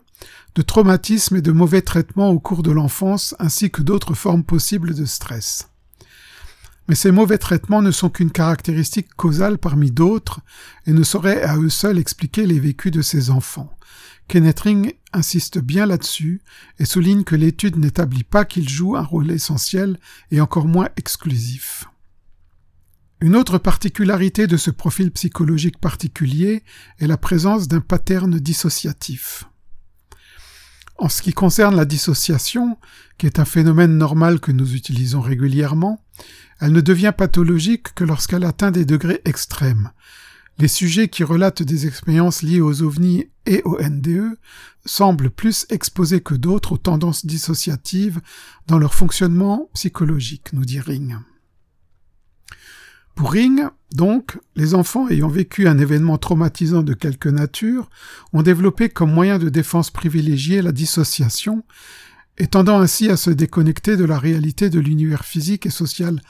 de 0.55 0.61
traumatismes 0.61 1.37
et 1.37 1.41
de 1.41 1.53
mauvais 1.53 1.81
traitements 1.81 2.29
au 2.29 2.39
cours 2.39 2.63
de 2.63 2.71
l'enfance 2.71 3.35
ainsi 3.39 3.71
que 3.71 3.81
d'autres 3.81 4.15
formes 4.15 4.43
possibles 4.43 4.93
de 4.93 5.05
stress. 5.05 5.69
Mais 6.89 6.95
ces 6.95 7.11
mauvais 7.11 7.37
traitements 7.37 7.83
ne 7.83 7.91
sont 7.91 8.09
qu'une 8.09 8.31
caractéristique 8.31 9.13
causale 9.15 9.59
parmi 9.59 9.91
d'autres 9.91 10.41
et 10.87 10.91
ne 10.91 11.03
sauraient 11.03 11.43
à 11.43 11.55
eux 11.55 11.69
seuls 11.69 11.99
expliquer 11.99 12.47
les 12.47 12.59
vécus 12.59 12.91
de 12.91 13.03
ces 13.03 13.29
enfants. 13.29 13.71
Kenneth 14.27 14.61
Ring 14.61 14.95
insiste 15.13 15.59
bien 15.59 15.85
là-dessus 15.85 16.41
et 16.79 16.85
souligne 16.85 17.23
que 17.23 17.35
l'étude 17.35 17.77
n'établit 17.77 18.23
pas 18.23 18.43
qu'ils 18.43 18.67
jouent 18.67 18.95
un 18.95 19.03
rôle 19.03 19.29
essentiel 19.29 19.99
et 20.31 20.41
encore 20.41 20.67
moins 20.67 20.89
exclusif. 20.97 21.85
Une 23.21 23.35
autre 23.35 23.59
particularité 23.59 24.47
de 24.47 24.57
ce 24.57 24.71
profil 24.71 25.11
psychologique 25.11 25.79
particulier 25.79 26.63
est 26.99 27.07
la 27.07 27.17
présence 27.17 27.67
d'un 27.67 27.81
pattern 27.81 28.39
dissociatif. 28.39 29.48
En 30.99 31.07
ce 31.07 31.21
qui 31.21 31.31
concerne 31.31 31.77
la 31.77 31.85
dissociation, 31.85 32.77
qui 33.17 33.25
est 33.25 33.39
un 33.39 33.45
phénomène 33.45 33.97
normal 33.97 34.41
que 34.41 34.51
nous 34.51 34.75
utilisons 34.75 35.21
régulièrement, 35.21 36.03
elle 36.59 36.73
ne 36.73 36.81
devient 36.81 37.13
pathologique 37.17 37.93
que 37.95 38.03
lorsqu'elle 38.03 38.43
atteint 38.43 38.71
des 38.71 38.83
degrés 38.83 39.21
extrêmes. 39.23 39.91
Les 40.57 40.67
sujets 40.67 41.07
qui 41.07 41.23
relatent 41.23 41.63
des 41.63 41.87
expériences 41.87 42.41
liées 42.43 42.59
aux 42.59 42.81
ovnis 42.81 43.27
et 43.45 43.61
aux 43.63 43.81
NDE 43.81 44.37
semblent 44.85 45.29
plus 45.29 45.65
exposés 45.69 46.19
que 46.19 46.35
d'autres 46.35 46.73
aux 46.73 46.77
tendances 46.77 47.25
dissociatives 47.25 48.19
dans 48.67 48.77
leur 48.77 48.93
fonctionnement 48.93 49.69
psychologique, 49.73 50.51
nous 50.51 50.65
dit 50.65 50.81
Ring. 50.81 51.15
Pour 53.19 53.33
Ring, 53.33 53.67
donc, 53.93 54.39
les 54.55 54.75
enfants 54.75 55.09
ayant 55.09 55.27
vécu 55.27 55.67
un 55.67 55.77
événement 55.77 56.17
traumatisant 56.17 56.83
de 56.83 56.93
quelque 56.93 57.27
nature 57.27 57.89
ont 58.31 58.43
développé 58.43 58.87
comme 58.87 59.11
moyen 59.11 59.37
de 59.37 59.49
défense 59.49 59.91
privilégié 59.91 60.61
la 60.61 60.71
dissociation, 60.71 61.65
et 62.37 62.47
tendant 62.47 62.79
ainsi 62.79 63.09
à 63.09 63.17
se 63.17 63.29
déconnecter 63.29 63.97
de 63.97 64.05
la 64.05 64.17
réalité 64.17 64.69
de 64.69 64.79
l'univers 64.79 65.25
physique 65.25 65.65
et 65.65 65.69
social 65.69 66.21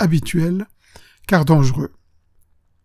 habituel, 0.00 0.66
car 1.28 1.44
dangereux. 1.44 1.92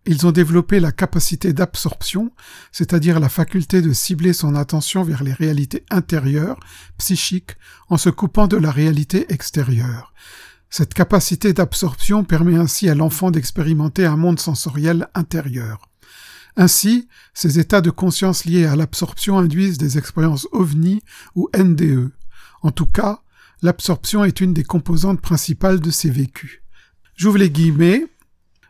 Ils 0.06 0.28
ont 0.28 0.32
développé 0.32 0.80
la 0.80 0.92
capacité 0.92 1.52
d'absorption, 1.52 2.32
c'est-à-dire 2.72 3.20
la 3.20 3.28
faculté 3.28 3.82
de 3.82 3.92
cibler 3.92 4.34
son 4.34 4.54
attention 4.54 5.02
vers 5.02 5.24
les 5.24 5.34
réalités 5.34 5.84
intérieures, 5.90 6.60
psychiques, 7.00 7.58
en 7.90 7.98
se 7.98 8.12
coupant 8.12 8.46
de 8.46 8.58
la 8.58 8.70
réalité 8.70 9.26
extérieure. 9.34 10.14
Cette 10.70 10.94
capacité 10.94 11.54
d'absorption 11.54 12.24
permet 12.24 12.56
ainsi 12.56 12.90
à 12.90 12.96
l'enfant 12.96 13.32
d'expérimenter 13.32 14.06
un 14.06 14.18
monde 14.18 14.40
sensoriel 14.40 15.08
intérieur. 15.16 15.90
Ainsi, 16.58 17.08
ces 17.34 17.60
états 17.60 17.82
de 17.82 17.92
conscience 17.92 18.46
liés 18.46 18.66
à 18.66 18.76
l'absorption 18.76 19.38
induisent 19.38 19.78
des 19.78 19.98
expériences 19.98 20.48
ovni 20.52 21.02
ou 21.36 21.50
NDE. 21.56 22.12
En 22.62 22.72
tout 22.72 22.88
cas, 22.88 23.22
l'absorption 23.62 24.24
est 24.24 24.42
une 24.42 24.54
des 24.54 24.64
composantes 24.64 25.22
principales 25.22 25.80
de 25.80 25.92
ces 25.92 26.10
vécus. 26.10 26.62
J'ouvre 27.16 27.38
les 27.38 27.52
guillemets. 27.52 28.08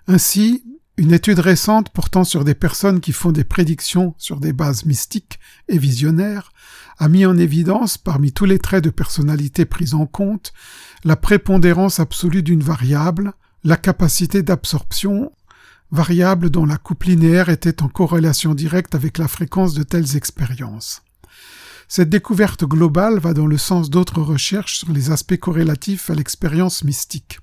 Ainsi, 0.08 0.64
une 0.98 1.14
étude 1.14 1.40
récente 1.40 1.90
portant 1.90 2.24
sur 2.24 2.44
des 2.44 2.56
personnes 2.56 3.00
qui 3.00 3.14
font 3.14 3.32
des 3.32 3.44
prédictions 3.44 4.16
sur 4.18 4.40
des 4.40 4.54
bases 4.54 4.86
mystiques 4.86 5.40
et 5.68 5.78
visionnaires 5.78 6.52
a 6.98 7.08
mis 7.08 7.26
en 7.26 7.38
évidence, 7.38 7.98
parmi 7.98 8.32
tous 8.32 8.46
les 8.46 8.60
traits 8.60 8.84
de 8.84 8.90
personnalité 8.90 9.66
pris 9.66 9.94
en 9.94 10.06
compte, 10.06 10.54
la 11.04 11.16
prépondérance 11.16 12.00
absolue 12.00 12.44
d'une 12.44 12.64
variable, 12.64 13.34
la 13.64 13.78
capacité 13.78 14.44
d'absorption, 14.44 15.32
variable 15.92 16.50
dont 16.50 16.66
la 16.66 16.78
coupe 16.78 17.04
linéaire 17.04 17.50
était 17.50 17.84
en 17.84 17.88
corrélation 17.88 18.54
directe 18.54 18.96
avec 18.96 19.18
la 19.18 19.28
fréquence 19.28 19.74
de 19.74 19.84
telles 19.84 20.16
expériences. 20.16 21.02
Cette 21.88 22.10
découverte 22.10 22.66
globale 22.66 23.20
va 23.20 23.34
dans 23.34 23.48
le 23.48 23.58
sens 23.58 23.90
d'autres 23.90 24.22
recherches 24.22 24.80
sur 24.80 24.92
les 24.92 25.12
aspects 25.12 25.38
corrélatifs 25.38 26.10
à 26.10 26.16
l'expérience 26.16 26.84
mystique 26.84 27.40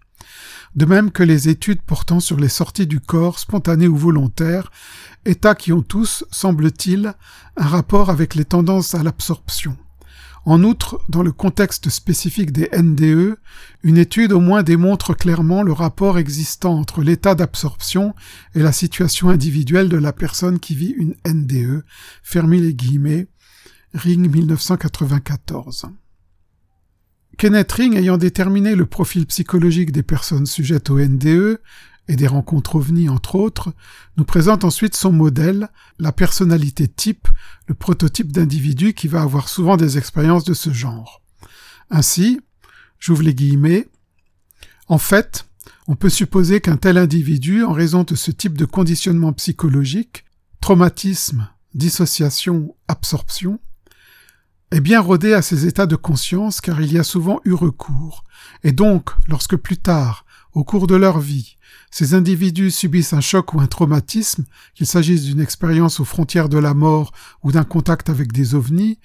de 0.75 0.85
même 0.85 1.11
que 1.11 1.23
les 1.23 1.49
études 1.49 1.83
portant 1.83 2.21
sur 2.21 2.39
les 2.39 2.49
sorties 2.49 2.87
du 2.87 3.01
corps, 3.01 3.39
spontanées 3.39 3.89
ou 3.89 3.97
volontaires, 3.97 4.71
états 5.25 5.55
qui 5.55 5.73
ont 5.73 5.83
tous, 5.83 6.25
semble-t-il, 6.31 7.15
un 7.57 7.67
rapport 7.67 8.11
avec 8.11 8.35
les 8.35 8.45
tendances 8.45 8.95
à 8.95 9.03
l'absorption. 9.03 9.77
En 10.47 10.63
outre, 10.63 11.01
dans 11.09 11.23
le 11.23 11.33
contexte 11.33 11.89
spécifique 11.89 12.53
des 12.53 12.69
NDE, 12.77 13.39
une 13.83 13.97
étude 13.97 14.33
au 14.33 14.41
moins 14.41 14.63
démontre 14.63 15.15
clairement 15.15 15.63
le 15.63 15.73
rapport 15.73 16.19
existant 16.19 16.79
entre 16.79 17.03
l'état 17.03 17.35
d'absorption 17.35 18.15
et 18.55 18.61
la 18.61 18.73
situation 18.73 19.31
individuelle 19.31 19.89
de 19.89 19.97
la 19.97 20.13
personne 20.13 20.59
qui 20.59 20.75
vit 20.75 20.95
une 20.99 21.15
NDE. 21.27 21.85
Fermez 22.23 22.61
les 22.61 22.75
guillemets. 22.75 23.27
Ring 23.95 24.29
1994. 24.31 25.87
Kenneth 27.37 27.73
Ring 27.73 27.97
ayant 27.97 28.17
déterminé 28.17 28.75
le 28.75 28.87
profil 28.87 29.27
psychologique 29.27 29.93
des 29.93 30.03
personnes 30.03 30.47
sujettes 30.47 30.91
au 30.91 30.99
NDE 30.99 31.61
et 32.09 32.17
des 32.17 32.27
rencontres 32.27 32.77
ovnis 32.77 33.09
entre 33.09 33.35
autres, 33.37 33.73
nous 34.17 34.25
présente 34.25 34.65
ensuite 34.65 34.95
son 34.95 35.13
modèle, 35.13 35.69
la 35.99 36.13
personnalité 36.13 36.87
type, 36.87 37.29
le 37.67 37.75
prototype 37.75 38.31
d'individu 38.31 38.93
qui 38.93 39.09
va 39.09 39.23
avoir 39.23 39.49
souvent 39.49 39.77
des 39.77 39.97
expériences 39.97 40.45
de 40.45 40.55
ce 40.55 40.73
genre. 40.73 41.23
Ainsi, 41.91 42.41
j'ouvre 42.99 43.23
les 43.23 43.35
guillemets, 43.35 43.89
en 44.89 44.99
fait, 44.99 45.47
on 45.87 45.97
peut 45.97 46.11
supposer 46.11 46.61
qu'un 46.61 46.77
tel 46.77 46.99
individu, 46.99 47.65
en 47.65 47.73
raison 47.73 48.05
de 48.05 48.15
ce 48.15 48.31
type 48.31 48.59
de 48.59 48.67
conditionnement 48.67 49.33
psychologique, 49.33 50.25
traumatisme, 50.61 51.49
dissociation, 51.75 52.75
absorption, 52.89 53.61
est 54.75 54.81
bien 54.81 55.01
rodé 55.01 55.33
à 55.35 55.41
ces 55.41 55.67
états 55.67 55.87
de 55.87 55.95
conscience 55.95 56.61
car 56.61 56.81
il 56.81 56.93
y 56.93 56.99
a 56.99 57.05
souvent 57.05 57.41
eu 57.45 57.53
recours. 57.53 58.25
Et 58.65 58.73
donc, 58.73 59.11
lorsque 59.29 59.57
plus 59.57 59.77
tard, 59.77 60.27
au 60.53 60.65
cours 60.65 60.89
de 60.89 60.97
leur 60.97 61.21
vie, 61.21 61.59
ces 61.93 62.13
individus 62.13 62.73
subissent 62.73 63.13
un 63.13 63.21
choc 63.21 63.55
ou 63.55 63.61
un 63.61 63.69
traumatisme, 63.69 64.45
qu'il 64.75 64.87
s'agisse 64.87 65.23
d'une 65.23 65.41
expérience 65.41 66.01
aux 66.01 66.05
frontières 66.05 66.49
de 66.49 66.59
la 66.59 66.75
mort 66.75 67.13
ou 67.45 67.53
d'un 67.53 67.63
contact 67.63 68.11
avec 68.11 68.33
des 68.33 68.57
ovnis, 68.57 68.99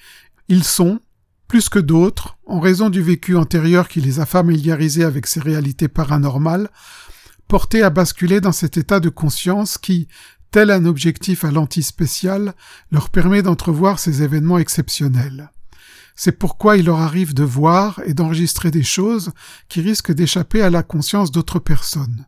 ils 0.47 0.63
sont, 0.63 0.99
plus 1.47 1.69
que 1.69 1.77
d'autres, 1.77 2.39
en 2.47 2.59
raison 2.59 2.89
du 2.89 3.03
vécu 3.03 3.37
antérieur 3.37 3.89
qui 3.89 4.01
les 4.01 4.19
a 4.19 4.25
familiarisés 4.25 5.03
avec 5.03 5.27
ces 5.27 5.39
réalités 5.39 5.87
paranormales, 5.87 6.69
portés 7.47 7.83
à 7.83 7.91
basculer 7.91 8.41
dans 8.41 8.51
cet 8.51 8.77
état 8.77 8.99
de 8.99 9.09
conscience 9.09 9.77
qui, 9.77 10.07
tel 10.49 10.71
un 10.71 10.85
objectif 10.85 11.45
à 11.45 11.51
l'anti-spécial, 11.51 12.55
leur 12.91 13.11
permet 13.11 13.43
d'entrevoir 13.43 13.99
ces 13.99 14.23
événements 14.23 14.57
exceptionnels. 14.57 15.51
C'est 16.15 16.37
pourquoi 16.37 16.77
il 16.77 16.85
leur 16.85 16.99
arrive 16.99 17.33
de 17.33 17.43
voir 17.43 18.01
et 18.05 18.13
d'enregistrer 18.13 18.71
des 18.71 18.83
choses 18.83 19.31
qui 19.69 19.81
risquent 19.81 20.11
d'échapper 20.11 20.61
à 20.61 20.69
la 20.69 20.83
conscience 20.83 21.31
d'autres 21.31 21.59
personnes. 21.59 22.25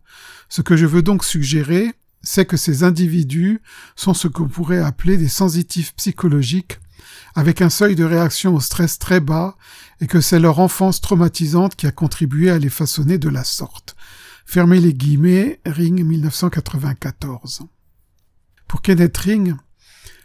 Ce 0.49 0.61
que 0.61 0.75
je 0.75 0.85
veux 0.85 1.01
donc 1.01 1.23
suggérer, 1.23 1.93
c'est 2.23 2.45
que 2.45 2.57
ces 2.57 2.83
individus 2.83 3.61
sont 3.95 4.13
ce 4.13 4.27
qu'on 4.27 4.47
pourrait 4.47 4.79
appeler 4.79 5.17
des 5.17 5.27
sensitifs 5.27 5.95
psychologiques, 5.95 6.79
avec 7.35 7.61
un 7.61 7.69
seuil 7.69 7.95
de 7.95 8.03
réaction 8.03 8.55
au 8.55 8.59
stress 8.59 8.99
très 8.99 9.19
bas, 9.19 9.55
et 9.99 10.07
que 10.07 10.21
c'est 10.21 10.39
leur 10.39 10.59
enfance 10.59 11.01
traumatisante 11.01 11.75
qui 11.75 11.87
a 11.87 11.91
contribué 11.91 12.49
à 12.49 12.59
les 12.59 12.69
façonner 12.69 13.17
de 13.17 13.29
la 13.29 13.43
sorte. 13.43 13.95
Fermez 14.45 14.79
les 14.79 14.93
guillemets, 14.93 15.61
Ring 15.65 16.03
1994. 16.03 17.61
Pour 18.67 18.81
Kenneth 18.81 19.17
Ring, 19.17 19.55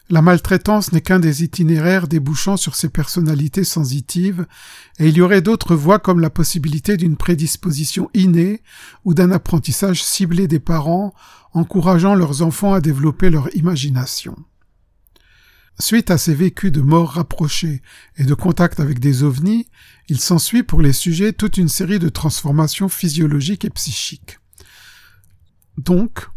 la 0.09 0.23
maltraitance 0.23 0.93
n'est 0.93 1.01
qu'un 1.01 1.19
des 1.19 1.43
itinéraires 1.43 2.07
débouchant 2.07 2.57
sur 2.57 2.77
ces 2.77 2.89
personnalités 2.89 3.65
sensitives, 3.65 4.47
et 4.99 5.09
il 5.09 5.17
y 5.17 5.21
aurait 5.21 5.43
d'autres 5.43 5.75
voies 5.75 5.99
comme 5.99 6.21
la 6.21 6.31
possibilité 6.31 6.97
d'une 6.97 7.17
prédisposition 7.17 8.09
innée 8.15 8.63
ou 9.05 9.15
d'un 9.15 9.33
apprentissage 9.33 10.05
ciblé 10.05 10.47
des 10.47 10.61
parents, 10.61 11.13
encourageant 11.55 12.15
leurs 12.15 12.43
enfants 12.43 12.73
à 12.73 12.81
développer 12.81 13.31
leur 13.31 13.55
imagination. 13.57 14.37
Suite 15.79 16.11
à 16.11 16.19
ces 16.19 16.35
vécus 16.35 16.73
de 16.73 16.81
mort 16.81 17.11
rapprochée 17.11 17.83
et 18.17 18.25
de 18.25 18.35
contact 18.35 18.81
avec 18.81 18.99
des 18.99 19.25
ovnis, 19.25 19.69
il 20.09 20.21
s'ensuit 20.21 20.63
pour 20.63 20.81
les 20.81 20.93
sujets 20.93 21.33
toute 21.33 21.59
une 21.59 21.69
série 21.69 21.99
de 21.99 22.09
transformations 22.09 22.89
physiologiques 22.89 23.65
et 23.65 23.71
psychiques. 23.71 24.39
Donc, 25.77 26.29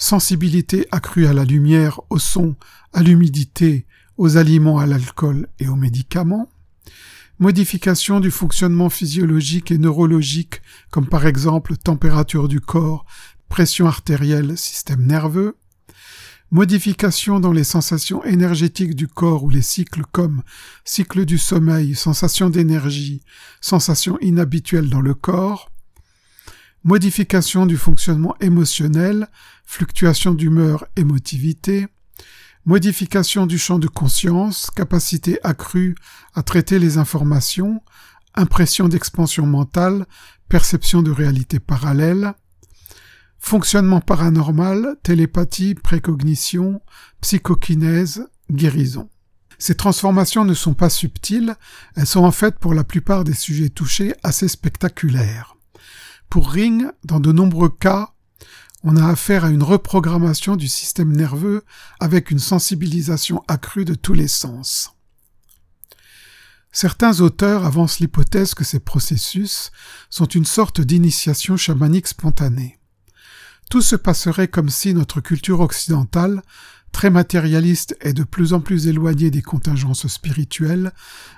sensibilité 0.00 0.88
accrue 0.90 1.26
à 1.26 1.34
la 1.34 1.44
lumière, 1.44 2.00
au 2.08 2.18
son, 2.18 2.56
à 2.92 3.02
l'humidité, 3.02 3.86
aux 4.16 4.38
aliments, 4.38 4.78
à 4.78 4.86
l'alcool 4.86 5.46
et 5.58 5.68
aux 5.68 5.76
médicaments, 5.76 6.50
modification 7.38 8.18
du 8.18 8.30
fonctionnement 8.30 8.88
physiologique 8.88 9.70
et 9.70 9.78
neurologique, 9.78 10.62
comme 10.90 11.06
par 11.06 11.26
exemple 11.26 11.76
température 11.76 12.48
du 12.48 12.60
corps, 12.60 13.04
pression 13.50 13.86
artérielle, 13.86 14.56
système 14.56 15.06
nerveux, 15.06 15.56
modification 16.50 17.38
dans 17.38 17.52
les 17.52 17.64
sensations 17.64 18.24
énergétiques 18.24 18.94
du 18.94 19.06
corps 19.06 19.44
ou 19.44 19.50
les 19.50 19.62
cycles 19.62 20.04
comme 20.10 20.42
cycle 20.84 21.26
du 21.26 21.36
sommeil, 21.36 21.94
sensation 21.94 22.48
d'énergie, 22.48 23.22
sensation 23.60 24.18
inhabituelle 24.20 24.88
dans 24.88 25.02
le 25.02 25.14
corps, 25.14 25.70
modification 26.84 27.66
du 27.66 27.76
fonctionnement 27.76 28.34
émotionnel, 28.40 29.28
fluctuation 29.70 30.34
d'humeur, 30.34 30.84
émotivité, 30.96 31.86
modification 32.64 33.46
du 33.46 33.56
champ 33.56 33.78
de 33.78 33.86
conscience, 33.86 34.68
capacité 34.74 35.38
accrue 35.44 35.94
à 36.34 36.42
traiter 36.42 36.80
les 36.80 36.98
informations, 36.98 37.80
impression 38.34 38.88
d'expansion 38.88 39.46
mentale, 39.46 40.06
perception 40.48 41.02
de 41.02 41.12
réalité 41.12 41.60
parallèle, 41.60 42.34
fonctionnement 43.38 44.00
paranormal, 44.00 44.96
télépathie, 45.04 45.76
précognition, 45.76 46.82
psychokinèse, 47.20 48.26
guérison. 48.50 49.08
Ces 49.60 49.76
transformations 49.76 50.44
ne 50.44 50.54
sont 50.54 50.74
pas 50.74 50.90
subtiles, 50.90 51.54
elles 51.94 52.08
sont 52.08 52.24
en 52.24 52.32
fait 52.32 52.58
pour 52.58 52.74
la 52.74 52.82
plupart 52.82 53.22
des 53.22 53.34
sujets 53.34 53.68
touchés 53.68 54.14
assez 54.24 54.48
spectaculaires. 54.48 55.54
Pour 56.28 56.50
Ring, 56.50 56.88
dans 57.04 57.20
de 57.20 57.30
nombreux 57.30 57.68
cas, 57.68 58.14
on 58.82 58.96
a 58.96 59.06
affaire 59.06 59.44
à 59.44 59.50
une 59.50 59.62
reprogrammation 59.62 60.56
du 60.56 60.68
système 60.68 61.14
nerveux 61.14 61.64
avec 62.00 62.30
une 62.30 62.38
sensibilisation 62.38 63.44
accrue 63.46 63.84
de 63.84 63.94
tous 63.94 64.14
les 64.14 64.28
sens. 64.28 64.94
Certains 66.72 67.20
auteurs 67.20 67.64
avancent 67.66 67.98
l'hypothèse 67.98 68.54
que 68.54 68.64
ces 68.64 68.80
processus 68.80 69.70
sont 70.08 70.26
une 70.26 70.44
sorte 70.44 70.80
d'initiation 70.80 71.56
chamanique 71.56 72.06
spontanée. 72.06 72.79
Tout 73.70 73.82
se 73.82 73.96
passerait 73.96 74.48
comme 74.48 74.68
si 74.68 74.92
notre 74.92 75.20
culture 75.20 75.60
occidentale 75.60 76.42
très 76.90 77.08
matérialiste 77.08 77.96
et 78.00 78.12
de 78.12 78.24
plus 78.24 78.52
en 78.52 78.60
plus 78.60 78.88
éloigné 78.88 79.30
des 79.30 79.42
contingences 79.42 80.08
spirituelles, 80.08 80.92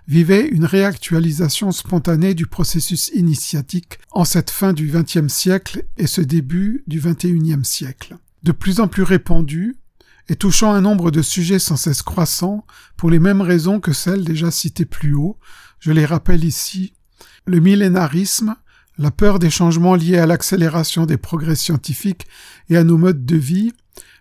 vivait 0.09 0.49
une 0.49 0.65
réactualisation 0.65 1.73
spontanée 1.73 2.33
du 2.33 2.47
processus 2.47 3.11
initiatique 3.15 3.99
en 4.13 4.25
cette 4.25 4.51
fin 4.51 4.73
du 4.73 4.91
XXe 4.91 5.33
siècle 5.33 5.85
et 5.99 6.07
ce 6.07 6.23
début 6.23 6.85
du 6.87 7.01
XXIe 7.01 7.65
siècle. 7.65 8.17
De 8.43 8.53
plus 8.53 8.81
en 8.81 8.89
plus 8.89 9.03
répandu, 9.03 9.77
et 10.29 10.37
touchant 10.37 10.73
un 10.73 10.81
nombre 10.81 11.11
de 11.11 11.21
sujets 11.21 11.59
sans 11.59 11.77
cesse 11.77 12.01
croissant, 12.01 12.65
pour 12.97 13.11
les 13.11 13.19
mêmes 13.19 13.43
raisons 13.43 13.79
que 13.79 13.93
celles 13.93 14.25
déjà 14.25 14.51
citées 14.51 14.87
plus 14.87 15.15
haut, 15.15 15.39
je 15.81 15.93
les 15.93 16.07
rappelle 16.07 16.45
ici, 16.45 16.95
le 17.45 17.61
millénarisme, 17.61 18.57
la 18.99 19.11
peur 19.11 19.39
des 19.39 19.51
changements 19.51 19.95
liés 19.95 20.19
à 20.19 20.27
l'accélération 20.27 21.07
des 21.07 21.17
progrès 21.17 21.57
scientifiques 21.57 22.27
et 22.69 22.77
à 22.77 22.85
nos 22.85 22.99
modes 22.99 23.25
de 23.25 23.37
vie, 23.37 23.73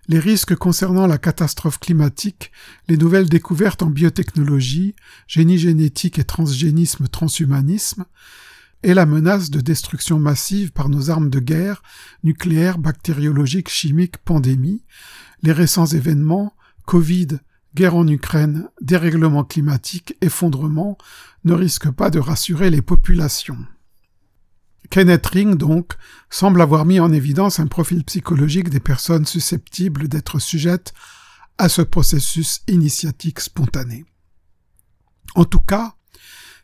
les 0.08 0.20
risques 0.20 0.56
concernant 0.56 1.08
la 1.08 1.18
catastrophe 1.18 1.80
climatique, 1.80 2.52
les 2.88 2.98
nouvelles 2.98 3.30
découvertes 3.30 3.84
en 3.84 3.90
biotechnologie, 3.90 4.96
génie 5.28 5.58
génétique 5.58 6.20
et 6.20 6.24
transgénisme 6.24 7.08
transhumanisme, 7.08 8.06
et 8.84 8.94
la 8.94 9.06
menace 9.06 9.52
de 9.52 9.62
destruction 9.62 10.18
massive 10.18 10.72
par 10.72 10.90
nos 10.90 11.12
armes 11.12 11.30
de 11.30 11.40
guerre, 11.40 11.84
nucléaires, 12.24 12.80
bactériologiques, 12.80 13.70
chimiques, 13.70 14.18
pandémies, 14.18 14.84
les 15.44 15.52
récents 15.52 15.86
événements, 15.86 16.56
Covid, 16.86 17.28
guerre 17.76 17.96
en 17.96 18.08
Ukraine, 18.08 18.70
dérèglement 18.82 19.44
climatique, 19.44 20.16
effondrement, 20.22 20.98
ne 21.46 21.54
risquent 21.54 21.92
pas 21.92 22.10
de 22.10 22.20
rassurer 22.20 22.70
les 22.70 22.82
populations. 22.82 23.58
Kenneth 24.92 25.26
Ring, 25.28 25.56
donc, 25.56 25.94
semble 26.30 26.62
avoir 26.62 26.84
mis 26.84 27.00
en 27.00 27.14
évidence 27.14 27.62
un 27.62 27.68
profil 27.68 28.04
psychologique 28.04 28.70
des 28.70 28.82
personnes 28.82 29.26
susceptibles 29.26 30.10
d'être 30.10 30.38
sujettes 30.38 30.94
à 31.58 31.70
ce 31.70 31.82
processus 31.82 32.60
initiatique 32.68 33.40
spontané. 33.40 34.04
En 35.34 35.46
tout 35.46 35.62
cas, 35.62 35.96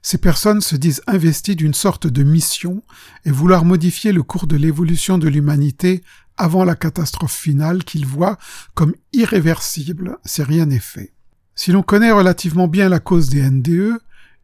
ces 0.01 0.17
personnes 0.17 0.59
se 0.59 0.75
disent 0.75 1.01
investies 1.07 1.55
d'une 1.55 1.73
sorte 1.73 2.05
de 2.05 2.23
mission 2.23 2.83
et 3.23 3.31
vouloir 3.31 3.63
modifier 3.63 4.11
le 4.11 4.23
cours 4.23 4.47
de 4.47 4.57
l'évolution 4.57 5.17
de 5.17 5.29
l'humanité 5.29 6.03
avant 6.35 6.65
la 6.65 6.75
catastrophe 6.75 7.35
finale 7.35 7.85
qu'ils 7.85 8.05
voient 8.05 8.37
comme 8.73 8.93
irréversible 9.13 10.17
si 10.25 10.43
rien 10.43 10.65
n'est 10.65 10.79
fait. 10.79 11.13
Si 11.55 11.71
l'on 11.71 11.81
connaît 11.81 12.11
relativement 12.11 12.67
bien 12.67 12.89
la 12.89 12.99
cause 12.99 13.29
des 13.29 13.49
NDE, 13.49 13.99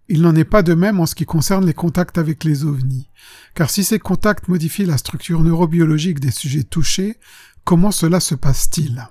il 0.10 0.22
n'en 0.22 0.36
est 0.36 0.44
pas 0.44 0.64
de 0.64 0.74
même 0.74 1.00
en 1.00 1.06
ce 1.06 1.16
qui 1.16 1.26
concerne 1.26 1.66
les 1.66 1.74
contacts 1.74 2.18
avec 2.18 2.44
les 2.44 2.66
ovnis, 2.66 3.10
car 3.56 3.70
si 3.70 3.84
ces 3.84 4.00
contacts 4.00 4.48
modifient 4.48 4.86
la 4.86 4.98
structure 4.98 5.44
neurobiologique 5.44 6.20
des 6.20 6.32
sujets 6.32 6.64
touchés, 6.64 7.18
comment 7.64 7.92
cela 7.92 8.20
se 8.20 8.36
passe-t-il? 8.36 9.08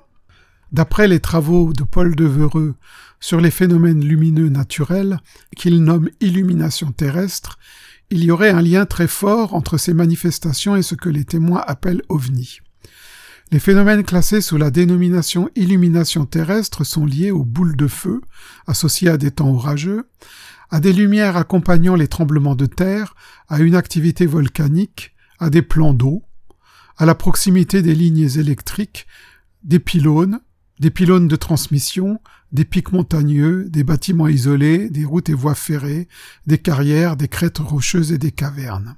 D'après 0.71 1.09
les 1.09 1.21
travaux 1.21 1.73
de 1.73 1.85
Paul 1.85 2.15
Devereux 2.15 2.75
sur 3.21 3.41
les 3.41 3.51
phénomènes 3.51 4.05
lumineux 4.05 4.49
naturels, 4.49 5.19
qu'il 5.57 5.83
nomme 5.83 6.09
illumination 6.21 6.93
terrestre, 6.93 7.59
il 8.11 8.25
y 8.25 8.31
aurait 8.31 8.51
un 8.51 8.63
lien 8.63 8.85
très 8.85 9.07
fort 9.07 9.55
entre 9.55 9.79
ces 9.79 9.95
manifestations 9.95 10.77
et 10.77 10.83
ce 10.83 10.95
que 10.95 11.09
les 11.09 11.25
témoins 11.25 11.63
appellent 11.67 12.03
ovnis. 12.09 12.61
Les 13.51 13.59
phénomènes 13.59 14.03
classés 14.03 14.41
sous 14.41 14.57
la 14.57 14.71
dénomination 14.71 15.51
illumination 15.57 16.25
terrestre 16.25 16.85
sont 16.85 17.05
liés 17.05 17.31
aux 17.31 17.45
boules 17.45 17.77
de 17.77 17.87
feu, 17.87 18.23
associées 18.67 19.11
à 19.11 19.19
des 19.19 19.31
temps 19.31 19.51
orageux, 19.51 20.09
à 20.73 20.81
des 20.81 20.95
lumières 20.95 21.37
accompagnant 21.37 21.95
les 21.95 22.09
tremblements 22.09 22.57
de 22.57 22.65
terre, 22.65 23.15
à 23.49 23.61
une 23.61 23.75
activité 23.75 24.25
volcanique, 24.25 25.15
à 25.39 25.51
des 25.51 25.61
plans 25.61 25.93
d'eau, 25.93 26.25
à 26.97 27.05
la 27.05 27.15
proximité 27.15 27.83
des 27.83 27.95
lignes 27.95 28.29
électriques, 28.39 29.07
des 29.63 29.79
pylônes, 29.79 30.41
des 30.81 30.91
pylônes 30.91 31.29
de 31.29 31.37
transmission, 31.37 32.21
des 32.53 32.65
pics 32.65 32.91
montagneux, 32.91 33.67
des 33.69 33.85
bâtiments 33.85 34.29
isolés, 34.29 34.89
des 34.89 35.05
routes 35.05 35.29
et 35.29 35.35
voies 35.35 35.55
ferrées, 35.55 36.09
des 36.47 36.59
carrières, 36.59 37.17
des 37.17 37.29
crêtes 37.29 37.59
rocheuses 37.59 38.11
et 38.11 38.19
des 38.19 38.33
cavernes. 38.33 38.97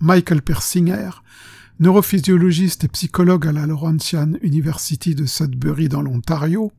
Michael 0.00 0.40
Persinger, 0.40 1.10
neurophysiologiste 1.78 2.84
et 2.84 2.88
psychologue 2.88 3.46
à 3.46 3.52
la 3.52 3.66
Laurentian 3.66 4.32
University 4.40 5.14
de 5.14 5.26
Sudbury 5.26 5.90
dans 5.90 6.00
l'Ontario, 6.00 6.72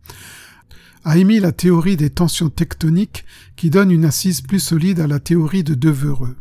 a 1.04 1.18
émis 1.18 1.40
la 1.40 1.52
théorie 1.52 1.98
des 1.98 2.10
tensions 2.10 2.50
tectoniques 2.50 3.26
qui 3.56 3.70
donne 3.70 3.92
une 3.92 4.06
assise 4.06 4.42
plus 4.42 4.60
solide 4.60 5.00
à 5.00 5.08
la 5.08 5.20
théorie 5.20 5.64
de 5.64 5.74
Devereux. 5.74 6.38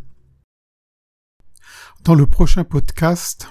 Dans 2.04 2.14
le 2.14 2.26
prochain 2.26 2.64
podcast, 2.64 3.48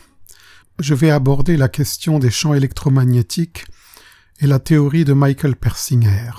je 0.79 0.93
vais 0.93 1.09
aborder 1.09 1.57
la 1.57 1.69
question 1.69 2.19
des 2.19 2.31
champs 2.31 2.53
électromagnétiques 2.53 3.65
et 4.39 4.47
la 4.47 4.59
théorie 4.59 5.05
de 5.05 5.13
Michael 5.13 5.55
Persinger. 5.55 6.31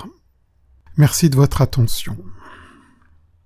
Merci 0.96 1.30
de 1.30 1.36
votre 1.36 1.60
attention. 1.60 2.16